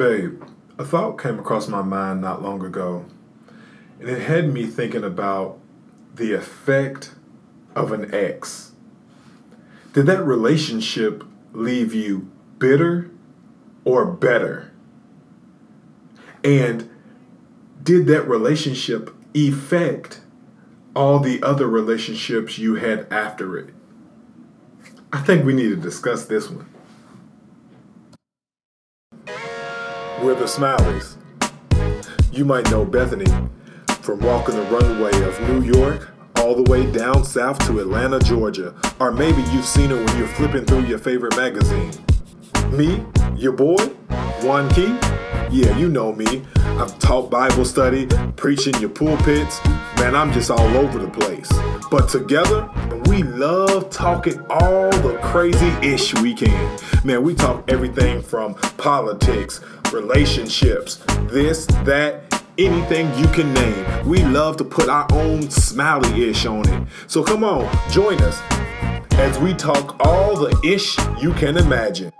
[0.00, 0.42] Babe,
[0.78, 3.04] a thought came across my mind not long ago,
[3.98, 5.58] and it had me thinking about
[6.14, 7.12] the effect
[7.74, 8.72] of an ex.
[9.92, 13.10] Did that relationship leave you bitter
[13.84, 14.72] or better?
[16.42, 16.88] And
[17.82, 20.22] did that relationship affect
[20.96, 23.74] all the other relationships you had after it?
[25.12, 26.70] I think we need to discuss this one.
[30.22, 31.16] We're the Smileys.
[32.30, 33.24] You might know Bethany
[34.02, 38.74] from walking the runway of New York all the way down south to Atlanta, Georgia.
[38.98, 41.90] Or maybe you've seen her when you're flipping through your favorite magazine.
[42.70, 43.02] Me,
[43.34, 43.82] your boy,
[44.42, 44.94] Juan Key.
[45.50, 46.42] Yeah, you know me.
[46.80, 49.62] I've taught Bible study, preaching your pulpits.
[49.98, 51.46] Man, I'm just all over the place.
[51.90, 52.70] But together,
[53.04, 56.78] we love talking all the crazy ish we can.
[57.04, 59.60] Man, we talk everything from politics,
[59.92, 64.08] relationships, this, that, anything you can name.
[64.08, 66.88] We love to put our own smiley ish on it.
[67.08, 68.40] So come on, join us
[69.18, 72.10] as we talk all the ish you can imagine.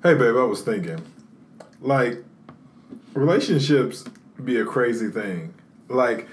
[0.00, 1.04] Hey, babe, I was thinking,
[1.80, 2.22] like,
[3.14, 4.04] relationships
[4.44, 5.54] be a crazy thing.
[5.88, 6.28] Like,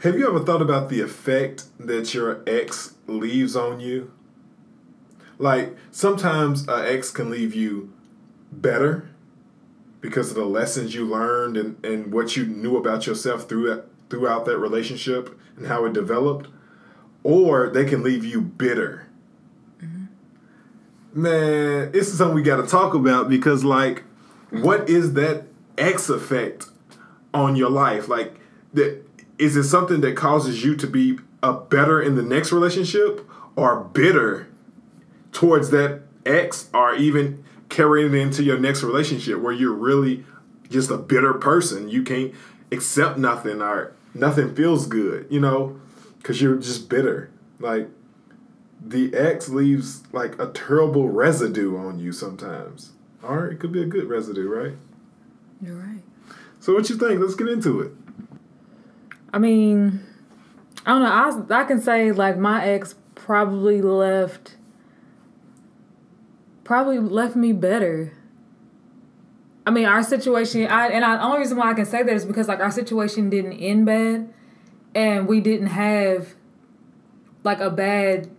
[0.00, 4.10] have you ever thought about the effect that your ex leaves on you?
[5.36, 7.92] Like, sometimes an ex can leave you
[8.50, 9.10] better
[10.00, 14.46] because of the lessons you learned and, and what you knew about yourself through throughout
[14.46, 16.48] that relationship and how it developed,
[17.22, 19.08] or they can leave you bitter
[21.16, 24.02] Man, this is something we got to talk about because, like,
[24.50, 25.44] what is that
[25.78, 26.66] ex effect
[27.32, 28.08] on your life?
[28.08, 28.40] Like,
[28.72, 29.00] that
[29.38, 33.84] is it something that causes you to be a better in the next relationship, or
[33.84, 34.48] bitter
[35.30, 40.24] towards that ex, or even carrying it into your next relationship where you're really
[40.68, 41.88] just a bitter person?
[41.88, 42.34] You can't
[42.72, 45.80] accept nothing, or nothing feels good, you know,
[46.18, 47.30] because you're just bitter.
[47.60, 47.88] Like,
[48.86, 52.92] the ex leaves like a terrible residue on you sometimes.
[53.22, 54.76] Or it could be a good residue, right?
[55.62, 56.02] You're right.
[56.60, 57.20] So what you think?
[57.20, 57.92] Let's get into it.
[59.32, 60.00] I mean,
[60.84, 61.02] I don't
[61.48, 61.54] know.
[61.56, 64.56] I I can say like my ex probably left
[66.64, 68.12] probably left me better.
[69.66, 72.14] I mean, our situation, I and I, the only reason why I can say that
[72.14, 74.32] is because like our situation didn't end bad,
[74.94, 76.34] and we didn't have
[77.44, 78.33] like a bad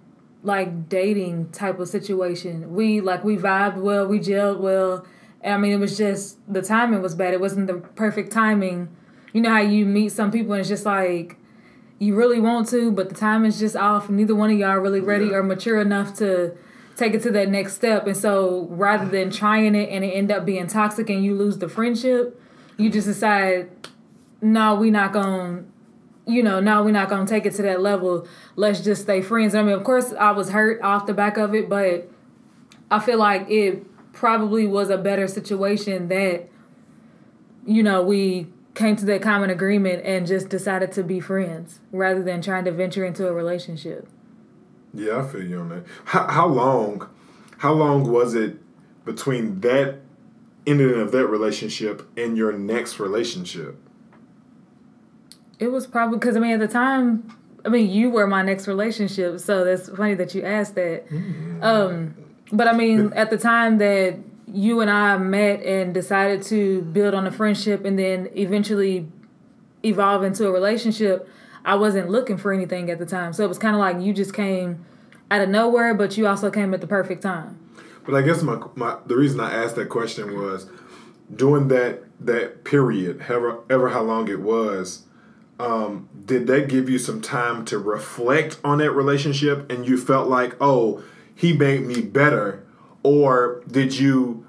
[0.46, 2.74] like dating type of situation.
[2.74, 5.06] We like we vibed well, we gelled well.
[5.42, 7.34] And I mean, it was just the timing was bad.
[7.34, 8.90] It wasn't the perfect timing.
[9.34, 11.38] You know how you meet some people and it's just like
[12.00, 14.10] you really want to, but the time is just off.
[14.10, 15.36] Neither one of y'all are really ready yeah.
[15.36, 16.56] or mature enough to
[16.96, 18.08] take it to that next step.
[18.08, 21.58] And so rather than trying it and it end up being toxic and you lose
[21.58, 22.42] the friendship,
[22.78, 23.70] you just decide,
[24.42, 25.64] no, we not gonna
[26.28, 28.28] you know, no, we're not gonna take it to that level.
[28.56, 29.56] Let's just stay friends.
[29.56, 32.10] I mean, of course, I was hurt off the back of it, but
[32.90, 36.48] I feel like it probably was a better situation that,
[37.66, 42.22] you know, we came to that common agreement and just decided to be friends rather
[42.22, 44.08] than trying to venture into a relationship.
[44.94, 45.86] Yeah, I feel you on that.
[46.06, 47.10] How, how long,
[47.60, 48.58] how long was it
[49.06, 50.00] between that
[50.66, 53.78] ending of that relationship and your next relationship?
[55.60, 58.68] It was probably because I mean at the time, I mean you were my next
[58.68, 61.10] relationship, so that's funny that you asked that.
[61.10, 61.64] Mm-hmm.
[61.64, 62.16] Um,
[62.52, 64.18] but I mean at the time that
[64.48, 69.08] you and I met and decided to build on a friendship and then eventually
[69.84, 71.28] evolve into a relationship,
[71.64, 73.34] I wasn't looking for anything at the time.
[73.34, 74.86] So it was kind of like you just came
[75.32, 77.60] out of nowhere, but you also came at the perfect time.
[78.06, 80.70] But I guess my, my the reason I asked that question was
[81.34, 85.05] during that that period, ever ever how long it was,
[85.60, 90.28] um, did that give you some time to reflect on that relationship and you felt
[90.28, 91.04] like, oh,
[91.34, 92.66] he made me better?
[93.04, 94.46] Or did you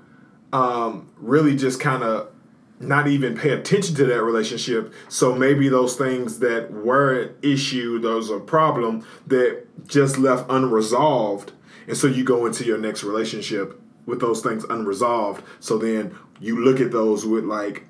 [0.53, 2.32] um, really just kind of
[2.79, 4.93] not even pay attention to that relationship?
[5.08, 11.53] So maybe those things that were an issue, those a problem that just left unresolved.
[11.87, 15.44] And so you go into your next relationship with those things unresolved.
[15.61, 17.85] So then you look at those with like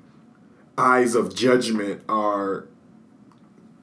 [0.76, 2.68] eyes of judgment or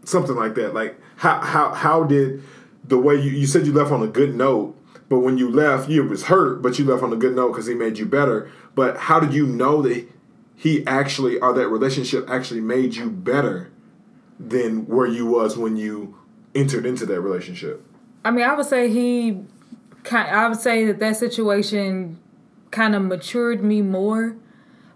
[0.04, 0.74] something like that.
[0.74, 2.44] Like how how how did
[2.84, 4.76] the way you you said you left on a good note,
[5.10, 7.68] but when you left, you was hurt, but you left on a good note because
[7.68, 8.50] he made you better.
[8.76, 10.08] But how did you know that
[10.56, 13.72] he actually or that relationship actually made you better?
[14.50, 16.18] than where you was when you
[16.56, 17.86] entered into that relationship?
[18.26, 19.42] I mean, I would say he.
[20.12, 22.20] I would say that that situation
[22.72, 24.36] kind of matured me more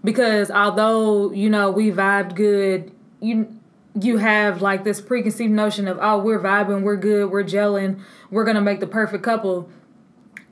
[0.03, 3.56] because although you know we vibed good, you
[3.99, 7.99] you have like this preconceived notion of oh we're vibing, we're good, we're gelling,
[8.29, 9.69] we're gonna make the perfect couple.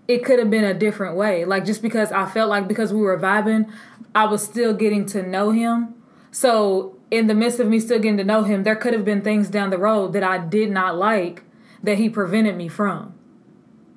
[0.07, 1.45] It could have been a different way.
[1.45, 3.71] Like just because I felt like because we were vibing,
[4.13, 5.95] I was still getting to know him.
[6.31, 9.21] So in the midst of me still getting to know him, there could have been
[9.21, 11.43] things down the road that I did not like
[11.83, 13.13] that he prevented me from.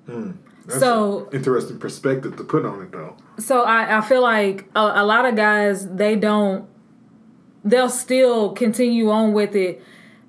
[0.06, 0.32] Hmm.
[0.66, 3.16] That's So- interesting perspective to put on it, though.
[3.38, 6.68] So I, I feel like a, a lot of guys they don't
[7.70, 9.82] they'll still continue on with it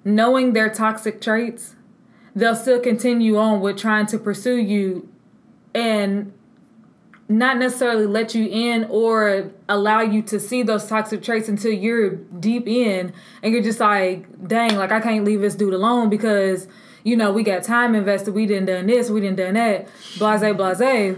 [0.03, 1.75] knowing their toxic traits.
[2.35, 5.09] They'll still continue on with trying to pursue you
[5.73, 6.31] and
[7.27, 12.15] not necessarily let you in or allow you to see those toxic traits until you're
[12.15, 13.13] deep in
[13.43, 16.67] and you're just like, dang, like I can't leave this dude alone because,
[17.03, 19.87] you know, we got time invested, we didn't done this, we didn't done that,
[20.17, 21.17] blase, blase.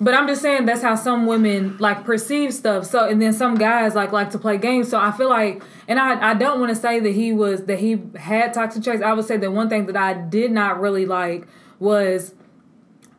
[0.00, 2.84] But I'm just saying that's how some women like perceive stuff.
[2.84, 4.88] So and then some guys like like to play games.
[4.88, 7.80] So I feel like and I, I don't want to say that he was that
[7.80, 9.02] he had toxic traits.
[9.02, 11.46] I would say that one thing that I did not really like
[11.78, 12.34] was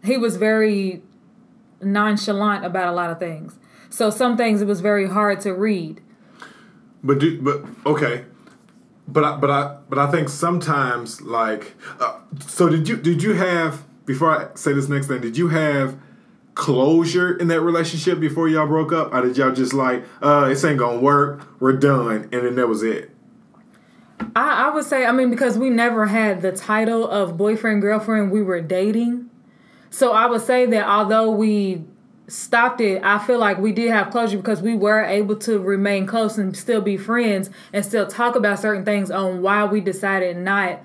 [0.03, 1.03] he was very
[1.81, 3.59] nonchalant about a lot of things.
[3.89, 6.01] So some things it was very hard to read.
[7.03, 8.25] But do, but okay,
[9.07, 13.33] but I, but I but I think sometimes like uh, so did you did you
[13.33, 15.97] have before I say this next thing did you have
[16.55, 20.63] closure in that relationship before y'all broke up or did y'all just like uh this
[20.63, 23.15] ain't gonna work we're done and then that was it
[24.35, 28.31] I, I would say, I mean, because we never had the title of boyfriend, girlfriend,
[28.31, 29.29] we were dating.
[29.89, 31.85] So I would say that although we
[32.27, 36.05] stopped it, I feel like we did have closure because we were able to remain
[36.05, 40.37] close and still be friends and still talk about certain things on why we decided
[40.37, 40.81] not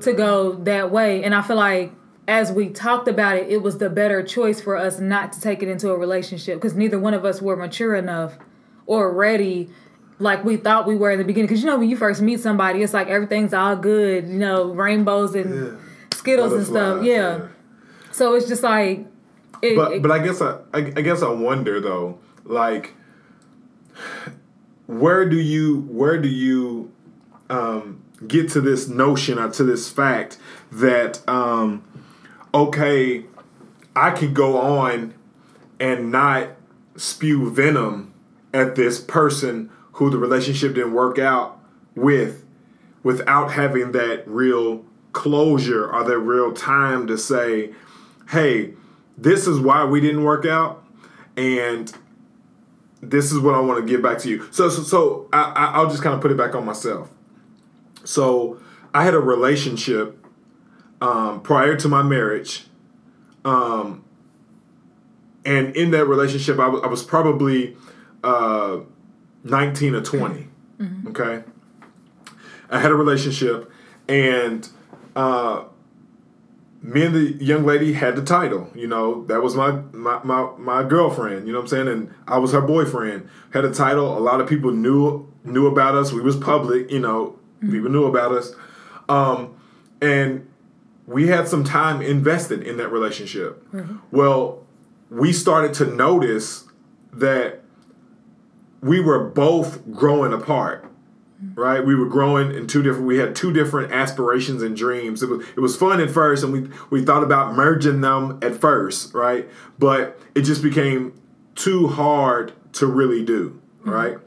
[0.00, 1.24] to go that way.
[1.24, 1.92] And I feel like
[2.28, 5.62] as we talked about it, it was the better choice for us not to take
[5.62, 8.36] it into a relationship because neither one of us were mature enough
[8.86, 9.70] or ready
[10.18, 11.46] like we thought we were in the beginning.
[11.48, 14.72] Because you know, when you first meet somebody, it's like everything's all good, you know,
[14.74, 15.78] rainbows and
[16.12, 16.98] skittles and stuff.
[17.00, 17.48] Butterflies, Yeah.
[18.12, 19.06] So it's just like,
[19.62, 22.92] it, But it- but I guess I, I I guess I wonder though, like
[24.86, 26.92] where do you where do you
[27.50, 30.38] um, get to this notion or to this fact
[30.72, 31.82] that um,
[32.54, 33.24] okay,
[33.94, 35.14] I can go on
[35.80, 36.50] and not
[36.96, 38.12] spew venom
[38.52, 41.60] at this person who the relationship didn't work out
[41.94, 42.44] with
[43.02, 47.72] without having that real closure or that real time to say,
[48.30, 48.74] hey,
[49.16, 50.84] this is why we didn't work out,
[51.36, 51.92] and
[53.00, 54.46] this is what I want to give back to you.
[54.52, 57.10] So, so, so I, I'll just kind of put it back on myself.
[58.04, 58.60] So,
[58.94, 60.24] I had a relationship
[61.00, 62.66] um, prior to my marriage,
[63.44, 64.04] um,
[65.44, 67.76] and in that relationship, I was, probably
[68.22, 68.80] uh,
[69.44, 70.48] 19 or 20.
[71.08, 71.44] Okay,
[72.70, 73.70] I had a relationship,
[74.08, 74.68] and
[75.16, 75.64] uh,
[76.82, 78.70] me and the young lady had the title.
[78.74, 81.46] You know, that was my, my my my girlfriend.
[81.46, 81.88] You know what I'm saying?
[81.88, 83.28] And I was her boyfriend.
[83.52, 84.16] Had a title.
[84.16, 86.12] A lot of people knew knew about us.
[86.12, 86.90] We was public.
[86.90, 88.54] You know, people knew about us.
[89.08, 89.56] Um,
[90.00, 90.48] and
[91.08, 93.66] we had some time invested in that relationship.
[94.10, 94.66] Well,
[95.10, 96.64] we started to notice
[97.14, 97.62] that
[98.82, 100.84] we were both growing apart
[101.54, 101.84] right?
[101.84, 103.06] We were growing in two different.
[103.06, 105.22] We had two different aspirations and dreams.
[105.22, 108.56] It was it was fun at first, and we we thought about merging them at
[108.56, 109.48] first, right?
[109.78, 111.20] But it just became
[111.54, 114.18] too hard to really do, right?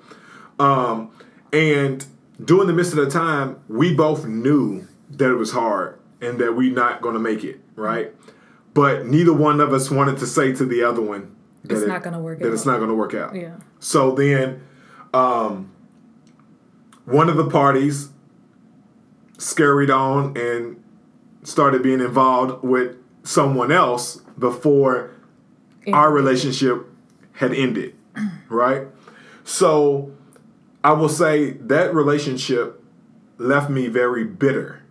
[0.58, 1.12] Um,
[1.52, 2.06] and
[2.44, 6.56] during the midst of the time, we both knew that it was hard and that
[6.56, 8.14] we're not going to make it, right?
[8.74, 11.88] But neither one of us wanted to say to the other one that It's it-
[11.88, 12.54] not gonna work That out.
[12.54, 13.36] it's not going to work out.
[13.36, 13.56] yeah.
[13.80, 14.62] So then,
[15.14, 15.72] um,
[17.06, 18.10] one of the parties
[19.38, 20.82] scurried on and
[21.44, 25.12] started being involved with someone else before
[25.92, 26.86] our relationship
[27.34, 27.96] had ended,
[28.50, 28.88] right?
[29.44, 30.12] So
[30.84, 32.82] I will say that relationship
[33.38, 34.82] left me very bitter.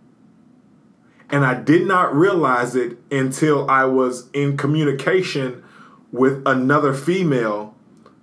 [1.31, 5.63] And I did not realize it until I was in communication
[6.11, 7.75] with another female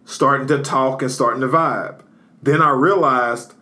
[0.05, 2.01] starting to talk and starting to vibe.
[2.43, 3.55] Then I realized,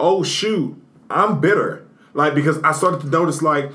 [0.00, 1.86] oh shoot, I'm bitter.
[2.14, 3.70] Like because I started to notice like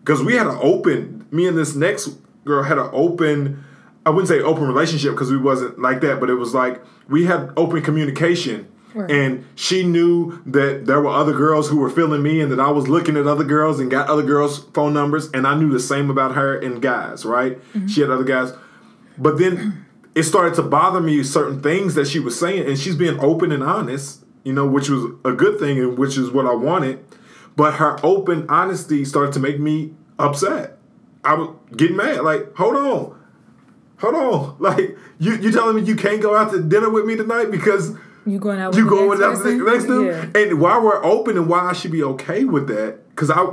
[0.00, 2.08] because we had an open me and this next
[2.44, 3.64] girl had an open
[4.06, 7.24] I wouldn't say open relationship because we wasn't like that, but it was like we
[7.24, 9.10] had open communication Right.
[9.10, 12.70] And she knew that there were other girls who were feeling me and that I
[12.70, 15.30] was looking at other girls and got other girls' phone numbers.
[15.32, 17.58] And I knew the same about her and guys, right?
[17.72, 17.88] Mm-hmm.
[17.88, 18.52] She had other guys.
[19.18, 19.84] But then
[20.14, 22.68] it started to bother me certain things that she was saying.
[22.68, 26.16] And she's being open and honest, you know, which was a good thing and which
[26.16, 27.04] is what I wanted.
[27.56, 30.78] But her open honesty started to make me upset.
[31.24, 32.20] I was getting mad.
[32.20, 33.20] Like, hold on.
[33.98, 34.56] Hold on.
[34.60, 37.96] Like, you you telling me you can't go out to dinner with me tonight because
[38.26, 38.70] you going out?
[38.70, 40.06] With you going out the next dude?
[40.06, 40.40] Yeah.
[40.40, 43.10] And why we're open and why I should be okay with that?
[43.10, 43.46] Because I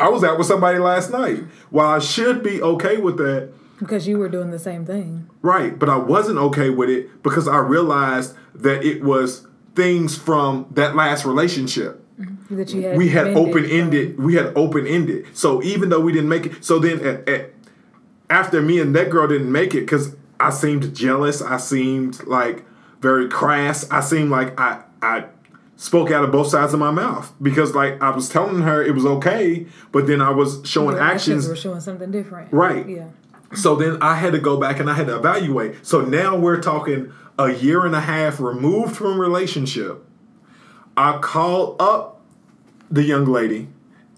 [0.00, 1.44] I was out with somebody last night.
[1.70, 3.52] Why I should be okay with that?
[3.78, 5.28] Because you were doing the same thing.
[5.40, 10.66] Right, but I wasn't okay with it because I realized that it was things from
[10.72, 12.04] that last relationship.
[12.18, 12.56] Mm-hmm.
[12.56, 14.18] That you had we had open ended.
[14.18, 15.26] We had open ended.
[15.34, 17.52] So even though we didn't make it, so then at, at,
[18.28, 21.40] after me and that girl didn't make it, because I seemed jealous.
[21.40, 22.64] I seemed like
[23.00, 23.88] very crass.
[23.90, 25.24] I seemed like I I
[25.76, 28.94] spoke out of both sides of my mouth because like I was telling her it
[28.94, 31.44] was okay, but then I was showing actions.
[31.44, 32.52] actions were showing something different.
[32.52, 32.88] Right.
[32.88, 33.08] Yeah.
[33.54, 35.86] So then I had to go back and I had to evaluate.
[35.86, 40.04] So now we're talking a year and a half removed from relationship.
[40.96, 42.20] I call up
[42.90, 43.68] the young lady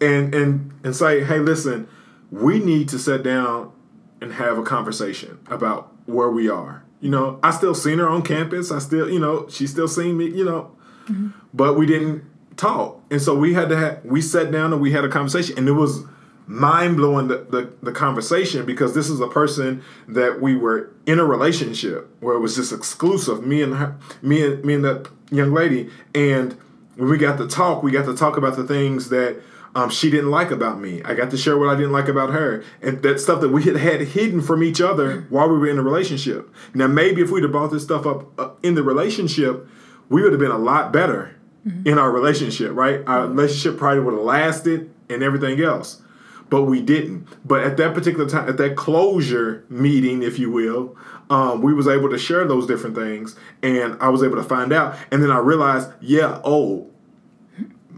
[0.00, 1.86] and and and say, "Hey, listen,
[2.30, 3.72] we need to sit down
[4.20, 6.84] and have a conversation about where we are.
[7.00, 8.70] You know, I still seen her on campus.
[8.70, 10.70] I still, you know, she still seen me, you know,
[11.06, 11.28] mm-hmm.
[11.54, 12.24] but we didn't
[12.56, 13.00] talk.
[13.10, 15.66] And so we had to have, we sat down and we had a conversation and
[15.66, 16.04] it was
[16.46, 21.20] mind blowing the, the, the, conversation because this is a person that we were in
[21.20, 25.08] a relationship where it was just exclusive, me and her, me and me and that
[25.30, 25.88] young lady.
[26.12, 26.56] And
[26.96, 29.40] when we got to talk, we got to talk about the things that
[29.74, 31.02] um, she didn't like about me.
[31.04, 33.62] I got to share what I didn't like about her, and that stuff that we
[33.62, 36.52] had had hidden from each other while we were in a relationship.
[36.74, 39.66] Now, maybe if we'd have brought this stuff up uh, in the relationship,
[40.08, 41.36] we would have been a lot better
[41.66, 41.86] mm-hmm.
[41.86, 43.02] in our relationship, right?
[43.06, 46.02] Our relationship probably would have lasted and everything else,
[46.48, 47.28] but we didn't.
[47.46, 50.96] But at that particular time, at that closure meeting, if you will,
[51.30, 54.72] um, we was able to share those different things, and I was able to find
[54.72, 56.89] out, and then I realized, yeah, oh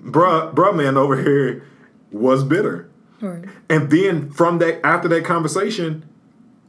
[0.03, 1.67] bruh, bruh man over here
[2.11, 2.89] was bitter.
[3.21, 3.45] Right.
[3.69, 6.09] And then from that, after that conversation,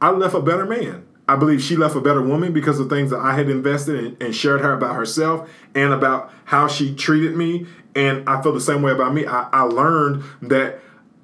[0.00, 1.06] I left a better man.
[1.26, 4.16] I believe she left a better woman because of things that I had invested in
[4.20, 7.66] and shared her about herself and about how she treated me.
[7.94, 9.26] And I feel the same way about me.
[9.26, 10.80] I, I learned that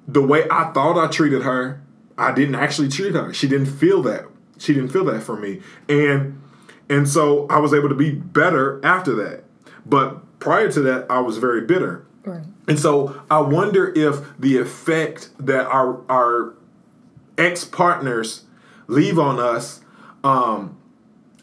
[0.07, 1.81] the way I thought I treated her,
[2.17, 3.33] I didn't actually treat her.
[3.33, 4.25] She didn't feel that.
[4.57, 5.61] She didn't feel that for me.
[5.87, 6.41] And
[6.89, 9.43] and so I was able to be better after that.
[9.85, 12.05] But prior to that, I was very bitter.
[12.25, 12.43] Right.
[12.67, 16.53] And so I wonder if the effect that our our
[17.37, 18.43] ex partners
[18.87, 19.81] leave on us
[20.23, 20.77] um,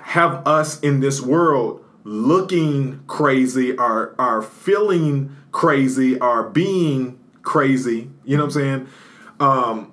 [0.00, 8.10] have us in this world looking crazy, are are feeling crazy, are being crazy.
[8.24, 8.88] You know what I'm saying?
[9.40, 9.92] Um,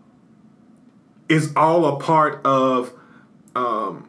[1.30, 2.94] is all a part of
[3.56, 4.05] um,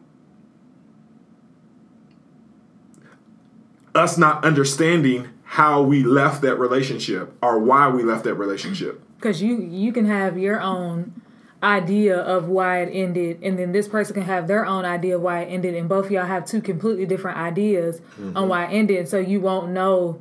[3.96, 9.02] us not understanding how we left that relationship or why we left that relationship.
[9.16, 11.22] Because you you can have your own
[11.62, 15.22] idea of why it ended, and then this person can have their own idea of
[15.22, 18.36] why it ended, and both y'all have two completely different ideas mm-hmm.
[18.36, 19.08] on why it ended.
[19.08, 20.20] So you won't know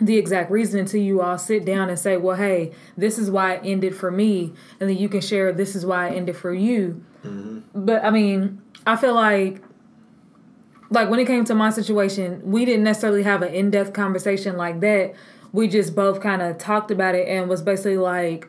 [0.00, 3.54] the exact reason until you all sit down and say, "Well, hey, this is why
[3.54, 6.52] it ended for me," and then you can share, "This is why it ended for
[6.52, 7.84] you." Mm-hmm.
[7.84, 9.62] But I mean, I feel like
[10.90, 14.56] like when it came to my situation, we didn't necessarily have an in depth conversation
[14.56, 15.14] like that.
[15.52, 18.48] We just both kind of talked about it and was basically like,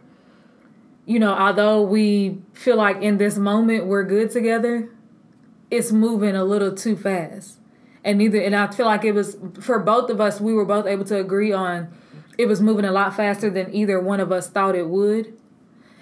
[1.06, 4.90] you know, although we feel like in this moment we're good together,
[5.72, 7.60] it's moving a little too fast.
[8.04, 10.86] And neither, and I feel like it was for both of us, we were both
[10.86, 11.94] able to agree on
[12.40, 15.38] it was moving a lot faster than either one of us thought it would.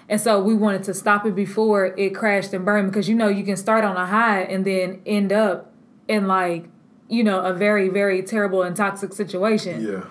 [0.08, 3.26] And so we wanted to stop it before it crashed and burned because you know
[3.26, 5.72] you can start on a high and then end up
[6.08, 6.64] in like
[7.08, 9.84] you know a very very terrible and toxic situation.
[9.84, 10.04] Yeah.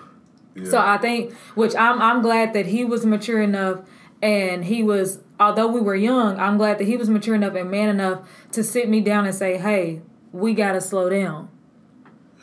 [0.54, 0.70] yeah.
[0.70, 3.80] So I think, which I'm I'm glad that he was mature enough,
[4.22, 7.70] and he was although we were young, I'm glad that he was mature enough and
[7.70, 10.00] man enough to sit me down and say, "Hey,
[10.32, 11.48] we gotta slow down,"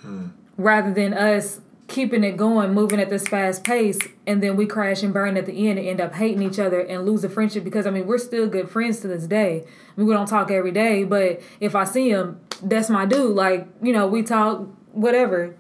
[0.02, 0.28] hmm.
[0.58, 5.04] rather than us keeping it going, moving at this fast pace, and then we crash
[5.04, 7.64] and burn at the end and end up hating each other and lose a friendship
[7.64, 9.64] because I mean we're still good friends to this day.
[9.64, 13.36] I mean, we don't talk every day, but if I see him, that's my dude.
[13.36, 15.56] Like you know, we talk whatever.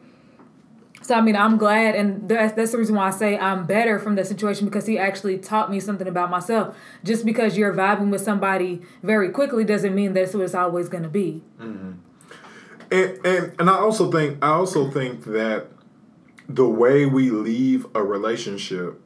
[1.01, 3.99] So I mean, I'm glad, and that's that's the reason why I say I'm better
[3.99, 6.75] from the situation because he actually taught me something about myself.
[7.03, 11.03] Just because you're vibing with somebody very quickly doesn't mean that's what it's always going
[11.03, 11.43] to be.
[11.59, 11.91] Mm-hmm.
[12.91, 15.67] And, and and I also think I also think that
[16.49, 18.99] the way we leave a relationship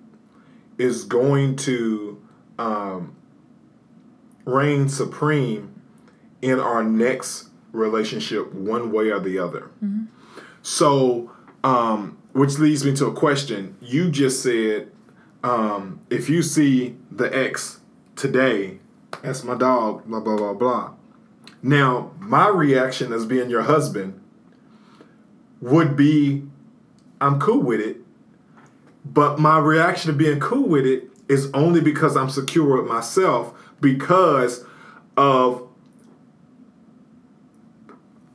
[0.77, 2.22] is going to
[2.58, 3.15] um,
[4.46, 5.81] reign supreme
[6.41, 9.71] in our next relationship, one way or the other.
[9.83, 10.05] Mm-hmm.
[10.61, 11.31] So,
[11.63, 13.77] um, which leads me to a question.
[13.81, 14.91] You just said
[15.43, 17.79] um, if you see the ex
[18.15, 18.79] today,
[19.23, 20.93] that's my dog, blah, blah, blah, blah.
[21.61, 24.21] Now, my reaction as being your husband
[25.61, 26.43] would be
[27.21, 27.97] I'm cool with it.
[29.05, 33.53] But my reaction to being cool with it is only because I'm secure with myself
[33.81, 34.65] because
[35.17, 35.67] of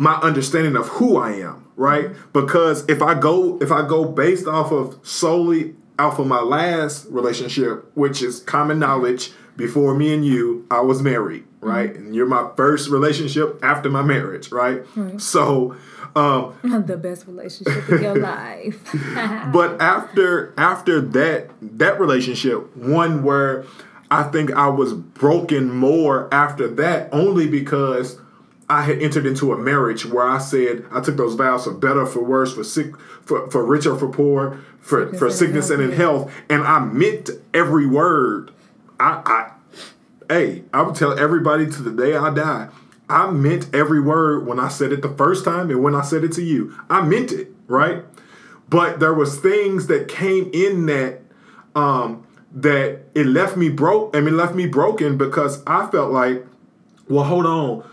[0.04, 2.10] my understanding of who I am, right?
[2.34, 7.06] Because if I go if I go based off of solely off of my last
[7.08, 11.90] relationship, which is common knowledge, before me and you, I was married, right?
[11.90, 12.06] Mm-hmm.
[12.06, 14.82] And you're my first relationship after my marriage, right?
[14.94, 15.18] right.
[15.20, 15.74] So
[16.14, 18.78] um, the best relationship of your life.
[19.52, 23.64] but after after that that relationship, one where
[24.10, 28.18] I think I was broken more after that, only because
[28.68, 32.06] I had entered into a marriage where I said I took those vows for better,
[32.06, 35.92] for worse, for sick, for, for richer, for poor, for sickness for sickness and, and
[35.92, 38.52] in health, and I meant every word.
[38.98, 42.68] I, I, hey, I would tell everybody to the day I die.
[43.08, 46.24] I meant every word when I said it the first time and when I said
[46.24, 46.74] it to you.
[46.88, 48.02] I meant it, right?
[48.70, 51.20] But there was things that came in that
[51.74, 54.16] um, that it left me broke.
[54.16, 56.46] I mean, left me broken because I felt like,
[57.08, 57.84] well, hold on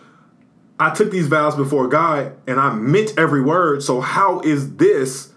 [0.81, 3.83] I took these vows before God and I meant every word.
[3.83, 5.31] So how is this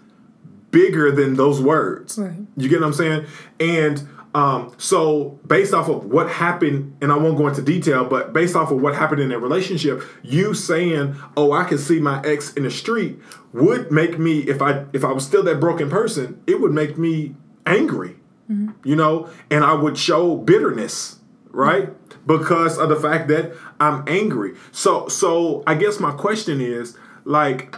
[0.71, 2.17] bigger than those words?
[2.17, 2.33] Right.
[2.57, 3.25] You get what I'm saying?
[3.59, 8.33] And um, so based off of what happened, and I won't go into detail, but
[8.33, 12.21] based off of what happened in that relationship, you saying, "Oh, I can see my
[12.25, 13.17] ex in the street,"
[13.53, 16.97] would make me, if I if I was still that broken person, it would make
[16.97, 17.33] me
[17.65, 18.17] angry,
[18.51, 18.71] mm-hmm.
[18.83, 21.19] you know, and I would show bitterness,
[21.51, 21.85] right?
[21.85, 24.53] Mm-hmm because of the fact that I'm angry.
[24.71, 27.75] So so I guess my question is like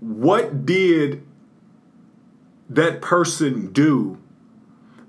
[0.00, 1.26] what did
[2.68, 4.18] that person do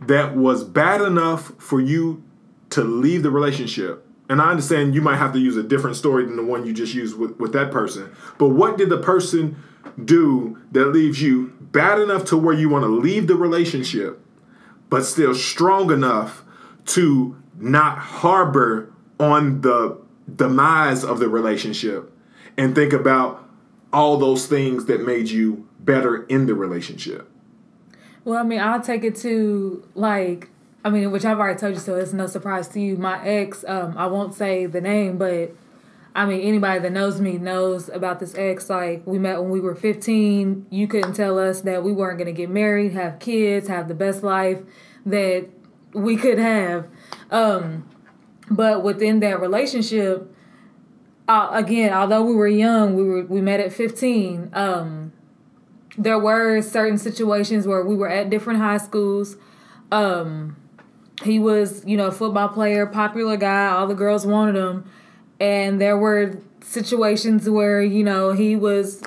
[0.02, 2.24] that was bad enough for you
[2.70, 4.06] to leave the relationship?
[4.30, 6.74] And I understand you might have to use a different story than the one you
[6.74, 8.16] just used with, with that person.
[8.38, 9.58] But what did the person
[10.04, 14.20] do that leaves you bad enough to where you want to leave the relationship,
[14.90, 16.44] but still strong enough
[16.86, 19.98] to not harbor on the
[20.34, 22.12] demise of the relationship
[22.58, 23.48] and think about
[23.94, 27.30] all those things that made you better in the relationship.
[28.24, 30.50] Well, I mean, I'll take it to like,
[30.84, 32.98] I mean, which I've already told you, so it's no surprise to you.
[32.98, 35.52] My ex, um, I won't say the name, but
[36.16, 38.70] I mean, anybody that knows me knows about this ex.
[38.70, 40.68] Like, we met when we were 15.
[40.70, 43.94] You couldn't tell us that we weren't going to get married, have kids, have the
[43.94, 44.62] best life
[45.06, 45.48] that
[45.96, 46.88] we could have.
[47.32, 47.90] Um,
[48.52, 50.32] but within that relationship,
[51.28, 54.52] uh, again, although we were young, we were we met at fifteen.
[54.54, 55.14] Um,
[55.98, 59.38] there were certain situations where we were at different high schools.
[59.92, 60.58] Um,
[61.24, 63.68] he was, you know, football player, popular guy.
[63.68, 64.86] All the girls wanted him,
[65.40, 69.02] and there were situations where you know he was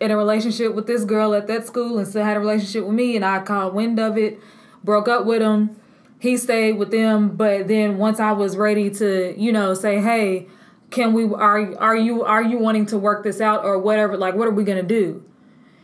[0.00, 2.94] in a relationship with this girl at that school and still had a relationship with
[2.94, 4.38] me, and I caught wind of it,
[4.84, 5.76] broke up with him
[6.22, 10.46] he stayed with them but then once i was ready to you know say hey
[10.92, 14.34] can we are are you are you wanting to work this out or whatever like
[14.34, 15.24] what are we gonna do?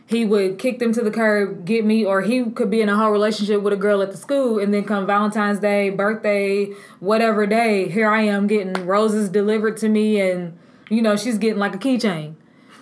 [0.05, 2.95] He would kick them to the curb get me or he could be in a
[2.95, 6.65] whole relationship with a girl at the school and then come valentine's day birthday
[6.99, 10.57] whatever day here i am getting roses delivered to me and
[10.89, 12.35] you know she's getting like a keychain.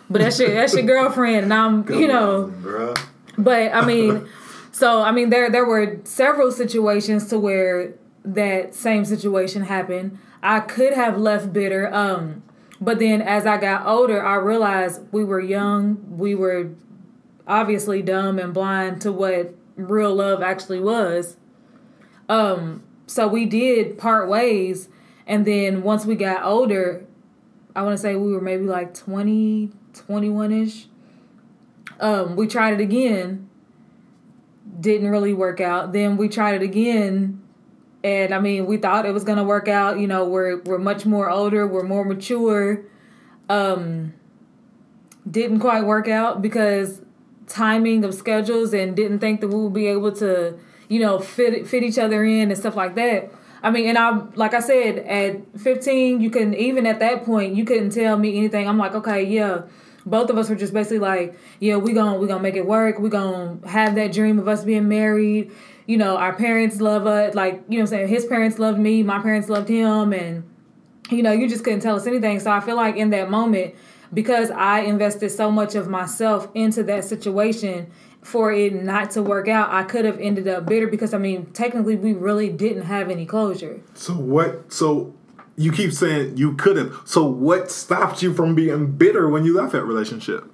[0.09, 2.43] But that's your that's your girlfriend and i'm you know.
[2.43, 2.95] on,
[3.37, 4.27] but i mean
[4.77, 10.19] so I mean, there there were several situations to where that same situation happened.
[10.43, 11.91] I could have left bitter.
[11.91, 12.43] Um,
[12.79, 15.97] but then as I got older, I realized we were young.
[16.15, 16.69] We were
[17.47, 21.37] obviously dumb and blind to what real love actually was.
[22.29, 24.89] Um, so we did part ways.
[25.25, 27.03] And then once we got older,
[27.75, 30.85] I want to say we were maybe like 20, 21 ish.
[31.99, 33.46] Um, we tried it again
[34.79, 35.93] didn't really work out.
[35.93, 37.41] Then we tried it again
[38.03, 39.99] and I mean, we thought it was gonna work out.
[39.99, 42.85] You know, we're we're much more older, we're more mature.
[43.49, 44.13] Um,
[45.29, 47.01] didn't quite work out because
[47.47, 50.57] timing of schedules, and didn't think that we would be able to,
[50.89, 53.31] you know, fit fit each other in and stuff like that.
[53.63, 57.55] I mean, and I like I said, at 15, you couldn't even at that point
[57.55, 58.67] you couldn't tell me anything.
[58.69, 59.63] I'm like, okay, yeah,
[60.09, 62.99] both of us were just basically like, yeah, we gonna we gonna make it work.
[62.99, 65.51] We gonna have that dream of us being married.
[65.85, 67.35] You know, our parents love us.
[67.35, 70.43] Like you know, what I'm saying his parents loved me, my parents loved him, and
[71.09, 72.39] you know, you just couldn't tell us anything.
[72.39, 73.75] So I feel like in that moment,
[74.13, 77.91] because I invested so much of myself into that situation
[78.21, 81.47] for it not to work out, I could have ended up bitter because I mean,
[81.47, 83.81] technically, we really didn't have any closure.
[83.93, 84.71] So what?
[84.71, 85.15] So
[85.57, 87.01] you keep saying you could have.
[87.03, 90.49] So what stopped you from being bitter when you left that relationship?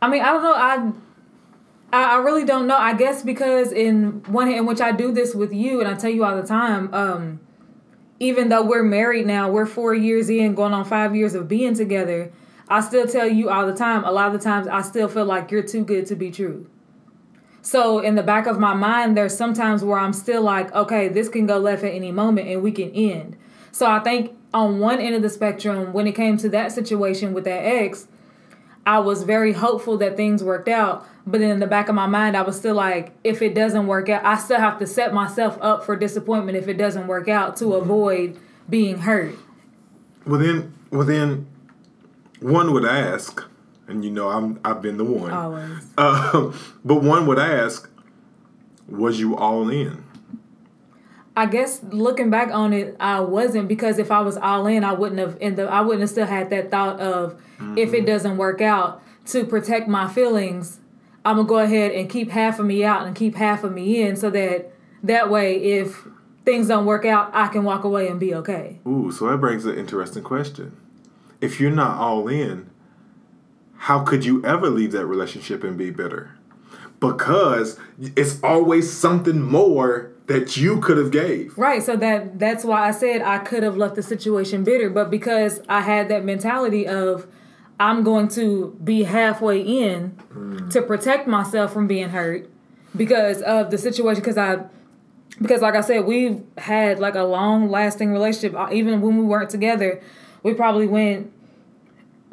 [0.00, 0.54] I mean, I don't know.
[0.54, 0.92] I
[1.94, 2.76] I, really don't know.
[2.76, 6.10] I guess because in one hand, which I do this with you, and I tell
[6.10, 6.92] you all the time.
[6.94, 7.40] um
[8.20, 11.74] even though we're married now, we're four years in, going on five years of being
[11.74, 12.30] together.
[12.68, 14.04] I still tell you all the time.
[14.04, 16.70] A lot of the times, I still feel like you're too good to be true.
[17.62, 21.28] So in the back of my mind, there's sometimes where I'm still like, okay, this
[21.28, 23.36] can go left at any moment and we can end.
[23.72, 27.32] So I think on one end of the spectrum, when it came to that situation
[27.32, 28.06] with that ex,
[28.84, 31.06] I was very hopeful that things worked out.
[31.26, 33.86] But then in the back of my mind, I was still like, if it doesn't
[33.86, 37.28] work out, I still have to set myself up for disappointment if it doesn't work
[37.28, 39.34] out to avoid being hurt.
[40.26, 41.46] Well then, well then,
[42.40, 43.42] one would ask,
[43.86, 45.30] and you know I'm I've been the one.
[45.30, 45.86] Always.
[45.96, 46.52] Uh,
[46.84, 47.88] but one would ask,
[48.88, 50.01] was you all in?
[51.36, 54.92] I guess looking back on it, I wasn't because if I was all in, I
[54.92, 57.78] wouldn't have in the I wouldn't have still had that thought of mm-hmm.
[57.78, 58.06] if it mm-hmm.
[58.06, 60.80] doesn't work out to protect my feelings,
[61.24, 64.02] I'm gonna go ahead and keep half of me out and keep half of me
[64.02, 66.06] in so that that way if
[66.44, 68.80] things don't work out, I can walk away and be okay.
[68.86, 70.76] Ooh, so that brings an interesting question.
[71.40, 72.70] If you're not all in,
[73.76, 76.36] how could you ever leave that relationship and be bitter?
[77.00, 81.56] Because it's always something more that you could have gave.
[81.56, 81.82] Right.
[81.82, 85.60] So that that's why I said I could have left the situation bitter, but because
[85.68, 87.26] I had that mentality of
[87.78, 90.70] I'm going to be halfway in mm.
[90.70, 92.48] to protect myself from being hurt
[92.96, 94.64] because of the situation because I
[95.40, 99.50] because like I said we've had like a long lasting relationship even when we weren't
[99.50, 100.00] together
[100.42, 101.32] we probably went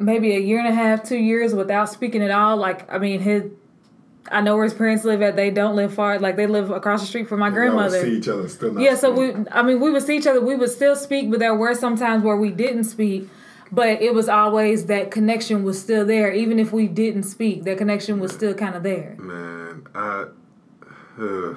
[0.00, 2.56] maybe a year and a half, two years without speaking at all.
[2.56, 3.44] Like, I mean, his,
[4.30, 5.36] I know where his parents live at.
[5.36, 6.18] They don't live far.
[6.18, 8.02] Like, they live across the street from my and grandmother.
[8.02, 8.78] see each other still.
[8.78, 10.40] yeah, so we, I mean, we would see each other.
[10.40, 13.28] We would still speak, but there were some times where we didn't speak.
[13.72, 17.62] But it was always that connection was still there, even if we didn't speak.
[17.64, 19.14] That connection was still kind of there.
[19.16, 20.26] Man, I,
[21.20, 21.54] uh,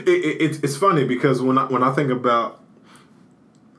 [0.00, 2.60] it, it, it's funny because when I when I think about,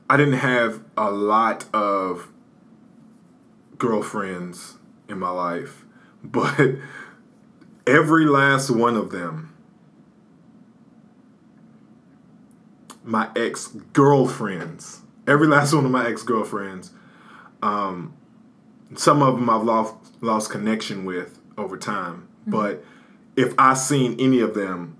[0.08, 2.28] I didn't have a lot of
[3.76, 5.84] girlfriends in my life,
[6.24, 6.76] but
[7.88, 9.54] every last one of them,
[13.02, 16.92] my ex girlfriends, every last one of my ex girlfriends,
[17.62, 18.14] um,
[18.94, 22.28] some of them I've lost lost connection with over time.
[22.42, 22.50] Mm-hmm.
[22.50, 22.84] But
[23.36, 24.96] if I seen any of them,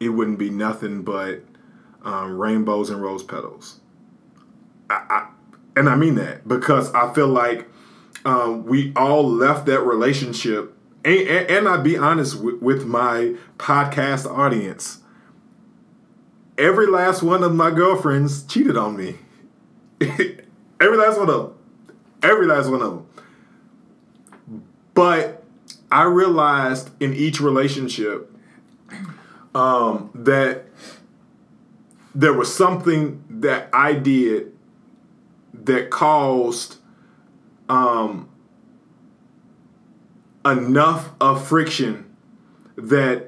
[0.00, 1.42] it wouldn't be nothing but
[2.02, 3.80] um, rainbows and rose petals.
[4.88, 5.28] I, I,
[5.76, 7.68] and I mean that because I feel like
[8.24, 10.75] um, we all left that relationship.
[11.06, 14.98] And, and, and I'll be honest with, with my podcast audience.
[16.58, 19.14] Every last one of my girlfriends cheated on me.
[20.00, 21.54] every last one of them.
[22.24, 24.62] Every last one of them.
[24.94, 25.44] But
[25.92, 28.34] I realized in each relationship
[29.54, 30.64] um, that
[32.16, 34.52] there was something that I did
[35.54, 36.78] that caused
[37.68, 38.28] um,
[40.52, 42.16] enough of friction
[42.76, 43.26] that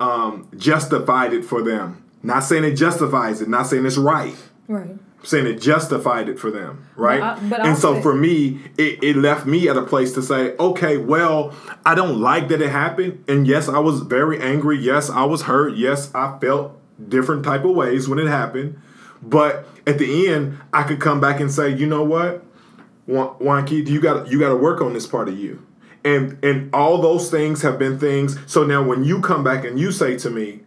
[0.00, 2.02] um, justified it for them.
[2.22, 4.36] Not saying it justifies it, not saying it's right.
[4.68, 4.96] Right.
[5.22, 7.22] saying it justified it for them, right?
[7.22, 10.56] I, but and so for me, it, it left me at a place to say,
[10.56, 13.24] okay, well, I don't like that it happened.
[13.28, 14.76] And yes, I was very angry.
[14.78, 15.76] Yes, I was hurt.
[15.76, 18.80] Yes, I felt different type of ways when it happened.
[19.22, 22.44] But at the end, I could come back and say, you know what?
[23.08, 25.64] Wanky, you got you got to work on this part of you,
[26.06, 28.38] and and all those things have been things.
[28.46, 30.60] So now when you come back and you say to me,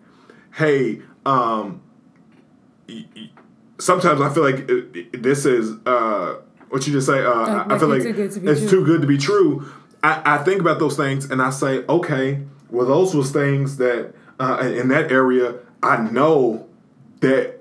[0.54, 1.82] "Hey," um,
[3.80, 4.68] sometimes I feel like
[5.14, 6.36] this is uh,
[6.70, 7.24] what you just say.
[7.24, 8.70] Uh, like I feel like too it's true.
[8.70, 9.66] too good to be true.
[10.04, 14.14] I, I think about those things and I say, okay, well, those was things that
[14.40, 16.68] uh, in that area I know
[17.22, 17.60] that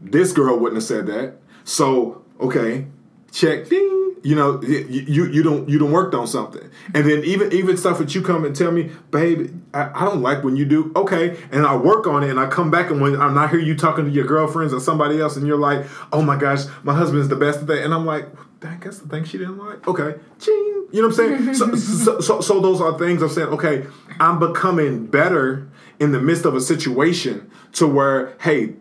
[0.00, 1.36] this girl wouldn't have said that.
[1.64, 2.86] So okay,
[3.32, 7.52] check ding you know you you don't you don't worked on something and then even
[7.52, 10.64] even stuff that you come and tell me babe I, I, don't like when you
[10.64, 13.50] do okay and i work on it and i come back and when i'm not
[13.50, 16.64] hear you talking to your girlfriends or somebody else and you're like oh my gosh
[16.82, 18.26] my husband's the best at that and i'm like
[18.60, 21.54] dang that's the thing she didn't like okay ching You know what I'm saying?
[21.54, 23.48] so, so, so, so those are things I'm saying.
[23.48, 23.86] Okay,
[24.18, 25.68] I'm becoming better
[26.00, 28.74] in the midst of a situation to where, hey,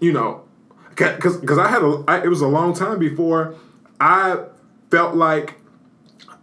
[0.00, 0.44] you know,
[0.90, 3.54] because because I had a I, it was a long time before
[4.00, 4.44] I
[4.90, 5.60] felt like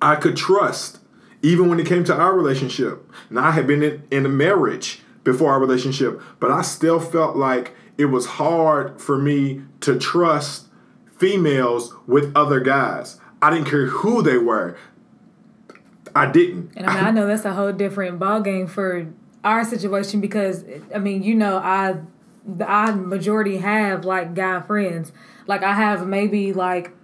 [0.02, 1.00] I could trust,
[1.41, 3.10] even when it came to our relationship.
[3.30, 7.36] Now I had been in, in a marriage before our relationship, but I still felt
[7.36, 10.68] like it was hard for me to trust
[11.18, 13.20] females with other guys.
[13.41, 14.78] I didn't care who they were.
[16.15, 16.72] I didn't.
[16.76, 19.08] And I mean, I know that's a whole different ballgame for
[19.44, 20.63] our situation because
[20.94, 21.98] I mean, you know, I
[22.65, 25.12] I majority have like guy friends.
[25.48, 26.94] Like I have maybe like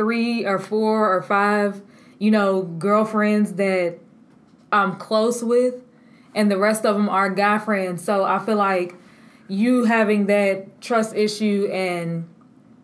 [0.00, 1.82] three or four or five,
[2.18, 3.98] you know, girlfriends that
[4.72, 5.84] I'm close with,
[6.34, 8.02] and the rest of them are guy friends.
[8.02, 8.94] So I feel like
[9.46, 12.26] you having that trust issue and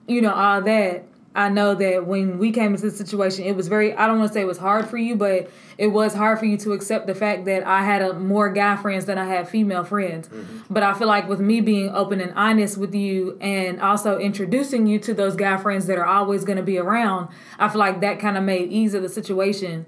[0.06, 1.05] you know all that
[1.36, 4.30] I know that when we came into the situation, it was very, I don't want
[4.30, 7.06] to say it was hard for you, but it was hard for you to accept
[7.06, 10.28] the fact that I had a, more guy friends than I had female friends.
[10.28, 10.72] Mm-hmm.
[10.72, 14.86] But I feel like with me being open and honest with you and also introducing
[14.86, 18.00] you to those guy friends that are always going to be around, I feel like
[18.00, 19.84] that kind of made ease of the situation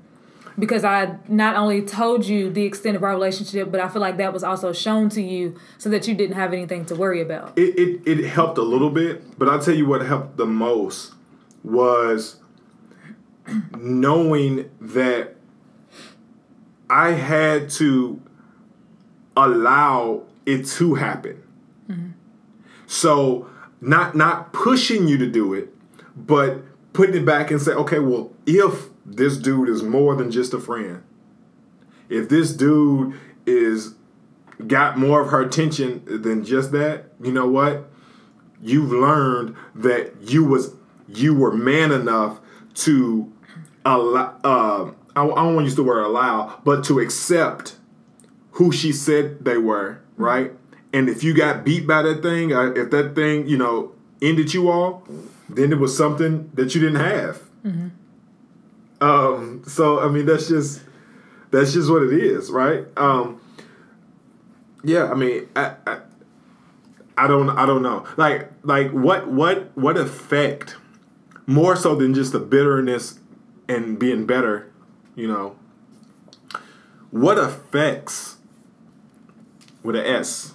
[0.59, 4.19] because I not only told you the extent of our relationship, but I feel like
[4.19, 7.57] that was also shown to you so that you didn't have anything to worry about.
[7.57, 11.15] It, it, it helped a little bit, but I'll tell you what helped the most
[11.69, 12.41] was
[13.77, 15.37] knowing that
[16.91, 18.21] I had to
[19.37, 21.43] allow it to happen.
[21.89, 22.11] Mm-hmm.
[22.87, 23.49] So
[23.81, 25.75] not not pushing you to do it,
[26.17, 30.55] but putting it back and say, okay, well, if this dude is more than just
[30.55, 31.03] a friend,
[32.09, 33.15] if this dude
[33.47, 33.95] is
[34.67, 37.89] got more of her attention than just that, you know what?
[38.61, 40.75] You've learned that you was
[41.09, 42.41] you were man enough
[42.75, 43.33] to
[43.85, 44.39] allow.
[44.45, 47.77] Uh, I, I don't want to use the word allow, but to accept
[48.53, 50.53] who she said they were, right?
[50.93, 53.93] And if you got beat by that thing, uh, if that thing, you know,
[54.23, 55.07] ended you all,
[55.49, 57.43] then it was something that you didn't have.
[57.65, 57.89] Mm-hmm.
[59.01, 60.83] Um, so I mean, that's just
[61.51, 62.85] that's just what it is, right?
[62.97, 63.41] Um,
[64.83, 65.99] yeah, I mean, I, I,
[67.17, 70.77] I don't I don't know, like like what what what effect
[71.49, 73.19] more so than just the bitterness
[73.69, 74.71] and being better,
[75.17, 75.57] you know,
[77.11, 78.37] what effects
[79.83, 80.53] with an S,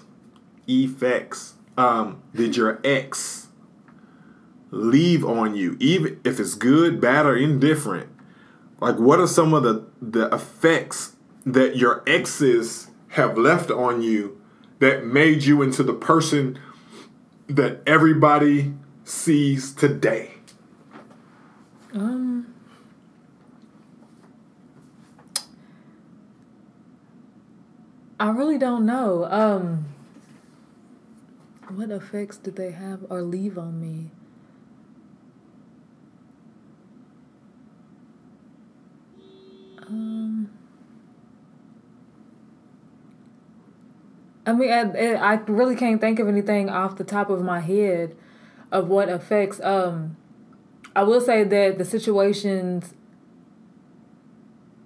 [0.68, 3.48] effects, um, did your ex
[4.70, 8.10] leave on you, even if it's good, bad, or indifferent?
[8.80, 14.40] Like, what are some of the, the effects that your exes have left on you
[14.78, 16.60] that made you into the person
[17.48, 20.33] that everybody sees today?
[21.94, 22.54] Um.
[28.20, 29.26] I really don't know.
[29.30, 29.86] Um.
[31.70, 34.10] What effects did they have or leave on me?
[39.88, 40.50] Um.
[44.46, 48.16] I mean, I, I really can't think of anything off the top of my head
[48.72, 49.62] of what effects.
[49.62, 50.18] Um,
[50.96, 52.94] I will say that the situations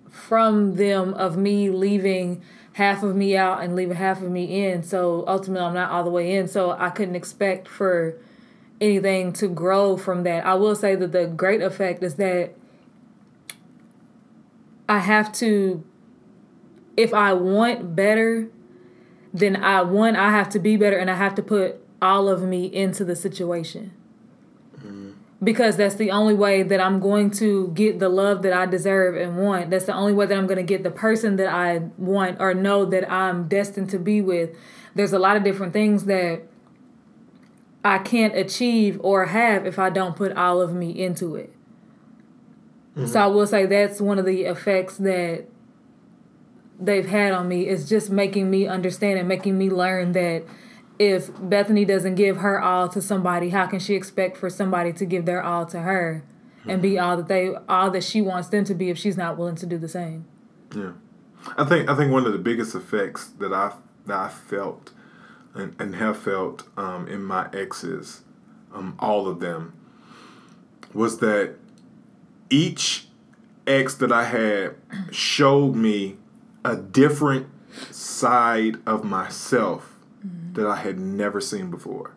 [0.10, 2.42] from them of me leaving
[2.74, 4.84] half of me out and leaving half of me in.
[4.84, 6.48] So ultimately, I'm not all the way in.
[6.48, 8.16] So I couldn't expect for
[8.80, 10.46] anything to grow from that.
[10.46, 12.54] I will say that the great effect is that
[14.88, 15.84] I have to,
[16.96, 18.50] if I want better,
[19.34, 22.44] then I one I have to be better and I have to put all of
[22.44, 23.92] me into the situation
[25.44, 29.16] because that's the only way that I'm going to get the love that I deserve
[29.16, 29.70] and want.
[29.70, 32.54] That's the only way that I'm going to get the person that I want or
[32.54, 34.56] know that I'm destined to be with.
[34.96, 36.42] There's a lot of different things that
[37.86, 41.54] I can't achieve or have if I don't put all of me into it.
[42.96, 43.06] Mm-hmm.
[43.06, 45.46] So I will say that's one of the effects that
[46.80, 50.44] they've had on me is just making me understand and making me learn that
[51.00, 55.06] if Bethany doesn't give her all to somebody, how can she expect for somebody to
[55.06, 56.24] give their all to her
[56.66, 59.38] and be all that they all that she wants them to be if she's not
[59.38, 60.26] willing to do the same?
[60.76, 60.94] Yeah.
[61.58, 63.74] I think I think one of the biggest effects that I
[64.06, 64.92] that I felt
[65.54, 68.24] and, and have felt um, in my exes,
[68.74, 69.74] um, all of them,
[70.94, 71.56] was that
[72.50, 73.08] each
[73.66, 74.76] ex that I had
[75.12, 76.18] showed me
[76.66, 77.48] a different
[77.92, 79.97] side of myself
[80.54, 82.16] that I had never seen before.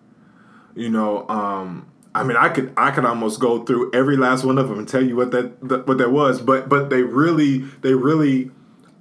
[0.75, 4.59] You know, um, I mean, I could I could almost go through every last one
[4.59, 7.59] of them and tell you what that, that what that was, but but they really
[7.83, 8.51] they really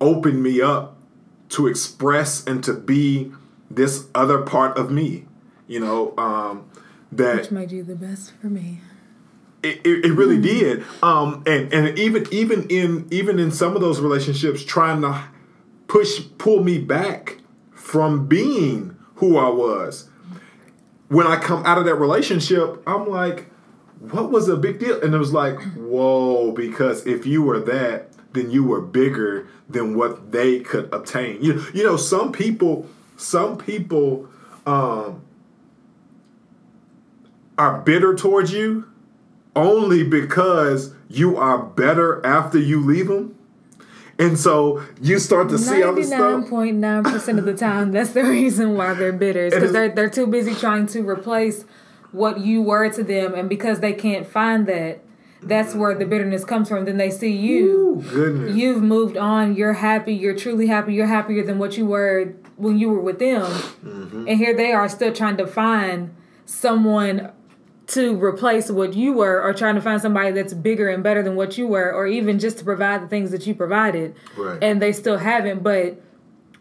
[0.01, 0.97] opened me up
[1.49, 3.31] to express and to be
[3.69, 5.25] this other part of me,
[5.67, 6.69] you know, um,
[7.11, 8.81] that Which made you the best for me.
[9.63, 10.83] it, it, it really did.
[11.03, 15.23] Um, and and even even in even in some of those relationships, trying to
[15.87, 17.37] push pull me back
[17.71, 20.09] from being who I was.
[21.09, 23.45] When I come out of that relationship, I'm like,
[23.99, 25.01] what was a big deal?
[25.01, 29.95] And it was like, whoa, because if you were that, then you were bigger than
[29.95, 31.41] what they could obtain.
[31.41, 34.29] You you know, some people some people
[34.65, 35.21] um
[37.57, 38.85] are bitter towards you
[39.55, 43.35] only because you are better after you leave them.
[44.19, 46.49] And so you start to see all this Ninety-nine stuff.
[46.49, 49.49] point nine percent of the time, that's the reason why they're bitter.
[49.49, 51.63] Because they're they're too busy trying to replace
[52.11, 54.99] what you were to them, and because they can't find that,
[55.41, 56.83] that's where the bitterness comes from.
[56.83, 57.69] Then they see you.
[57.69, 58.55] Ooh, goodness.
[58.55, 59.55] You've moved on.
[59.55, 60.13] You're happy.
[60.13, 60.93] You're truly happy.
[60.93, 63.43] You're happier than what you were when you were with them.
[63.43, 64.27] Mm-hmm.
[64.27, 66.13] And here they are still trying to find
[66.45, 67.31] someone
[67.89, 71.35] to replace what you were or trying to find somebody that's bigger and better than
[71.35, 74.15] what you were or even just to provide the things that you provided.
[74.37, 74.63] Right.
[74.63, 75.63] And they still haven't.
[75.63, 75.99] But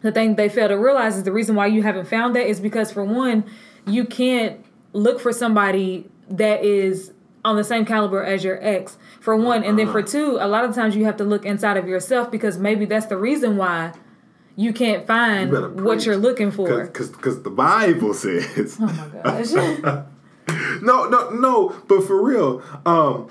[0.01, 2.59] the thing they fail to realize is the reason why you haven't found that is
[2.59, 3.45] because for one,
[3.85, 7.13] you can't look for somebody that is
[7.45, 10.07] on the same caliber as your ex for one and then for uh-huh.
[10.07, 13.05] two a lot of times you have to look inside of yourself because maybe that's
[13.05, 13.93] the reason why
[14.57, 18.85] you can't find better what you're looking for Because because the Bible says oh
[19.23, 20.03] my gosh
[20.81, 23.29] no no no but for real um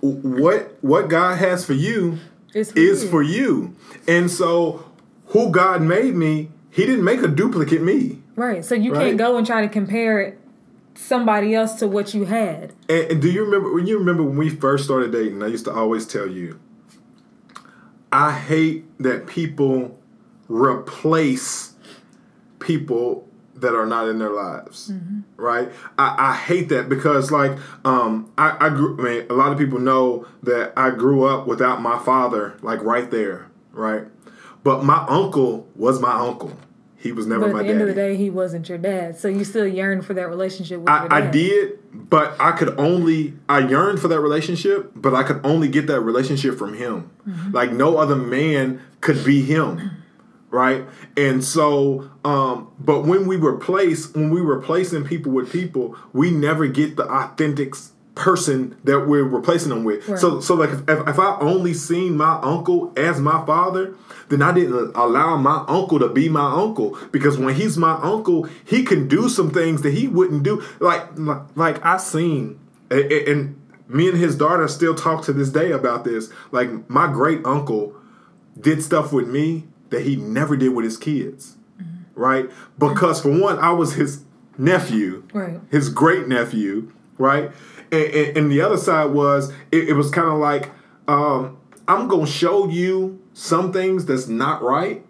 [0.00, 2.18] what what God has for you
[2.52, 3.08] for is you.
[3.10, 4.84] for you and so
[5.28, 9.06] who God made me he didn't make a duplicate me right so you Right.
[9.08, 10.36] can't go and try to compare
[10.94, 14.36] somebody else to what you had and, and do you remember when you remember when
[14.36, 16.58] we first started dating I used to always tell you
[18.12, 19.96] I hate that people
[20.48, 21.74] replace
[22.58, 23.26] people
[23.60, 24.92] that are not in their lives.
[25.36, 25.70] Right?
[25.98, 27.52] I, I hate that because like
[27.84, 31.46] um I, I grew I mean a lot of people know that I grew up
[31.46, 34.04] without my father like right there, right?
[34.62, 36.56] But my uncle was my uncle.
[36.96, 38.12] He was never but at my the end of the daddy.
[38.12, 41.08] day he wasn't your dad so you still yearn for that relationship with your I,
[41.08, 45.40] dad I did, but I could only I yearned for that relationship, but I could
[45.44, 47.10] only get that relationship from him.
[47.52, 49.99] Like no other man could be him.
[50.50, 50.84] Right?
[51.16, 56.66] And so um but when we replace when we replacing people with people, we never
[56.66, 57.74] get the authentic
[58.14, 60.06] person that we're replacing them with.
[60.08, 60.18] Right.
[60.18, 63.94] So so like if, if I only seen my uncle as my father,
[64.28, 68.48] then I didn't allow my uncle to be my uncle because when he's my uncle,
[68.64, 70.62] he can do some things that he wouldn't do.
[70.80, 71.06] Like
[71.56, 72.60] like, I seen
[72.90, 73.56] and
[73.88, 76.30] me and his daughter still talk to this day about this.
[76.52, 77.94] Like my great uncle
[78.58, 81.56] did stuff with me that he never did with his kids.
[82.14, 82.50] Right?
[82.78, 84.24] Because for one, I was his
[84.58, 87.50] nephew right his great nephew, right?
[87.90, 90.70] And, and, and the other side was it, it was kind of like
[91.08, 95.04] um, I'm gonna show you some things that's not right,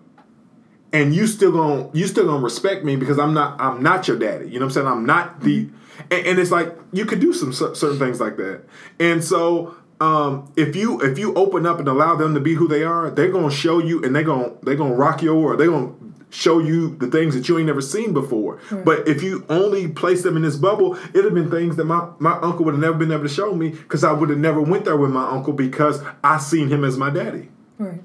[0.93, 4.19] and you still gonna you still gonna respect me because I'm not I'm not your
[4.19, 4.47] daddy.
[4.47, 4.87] You know what I'm saying?
[4.87, 5.69] I'm not the,
[6.11, 8.63] and, and it's like you could do some certain things like that,
[8.99, 9.75] and so.
[10.01, 13.11] Um, if you if you open up and allow them to be who they are,
[13.11, 15.61] they're gonna show you and they're gonna they're gonna rock your world.
[15.61, 15.93] They're gonna
[16.31, 18.59] show you the things that you ain't never seen before.
[18.85, 22.09] But if you only place them in this bubble, it'd have been things that my,
[22.21, 24.61] my uncle would have never been able to show me because I would have never
[24.61, 27.49] went there with my uncle because I seen him as my daddy.
[27.79, 28.01] right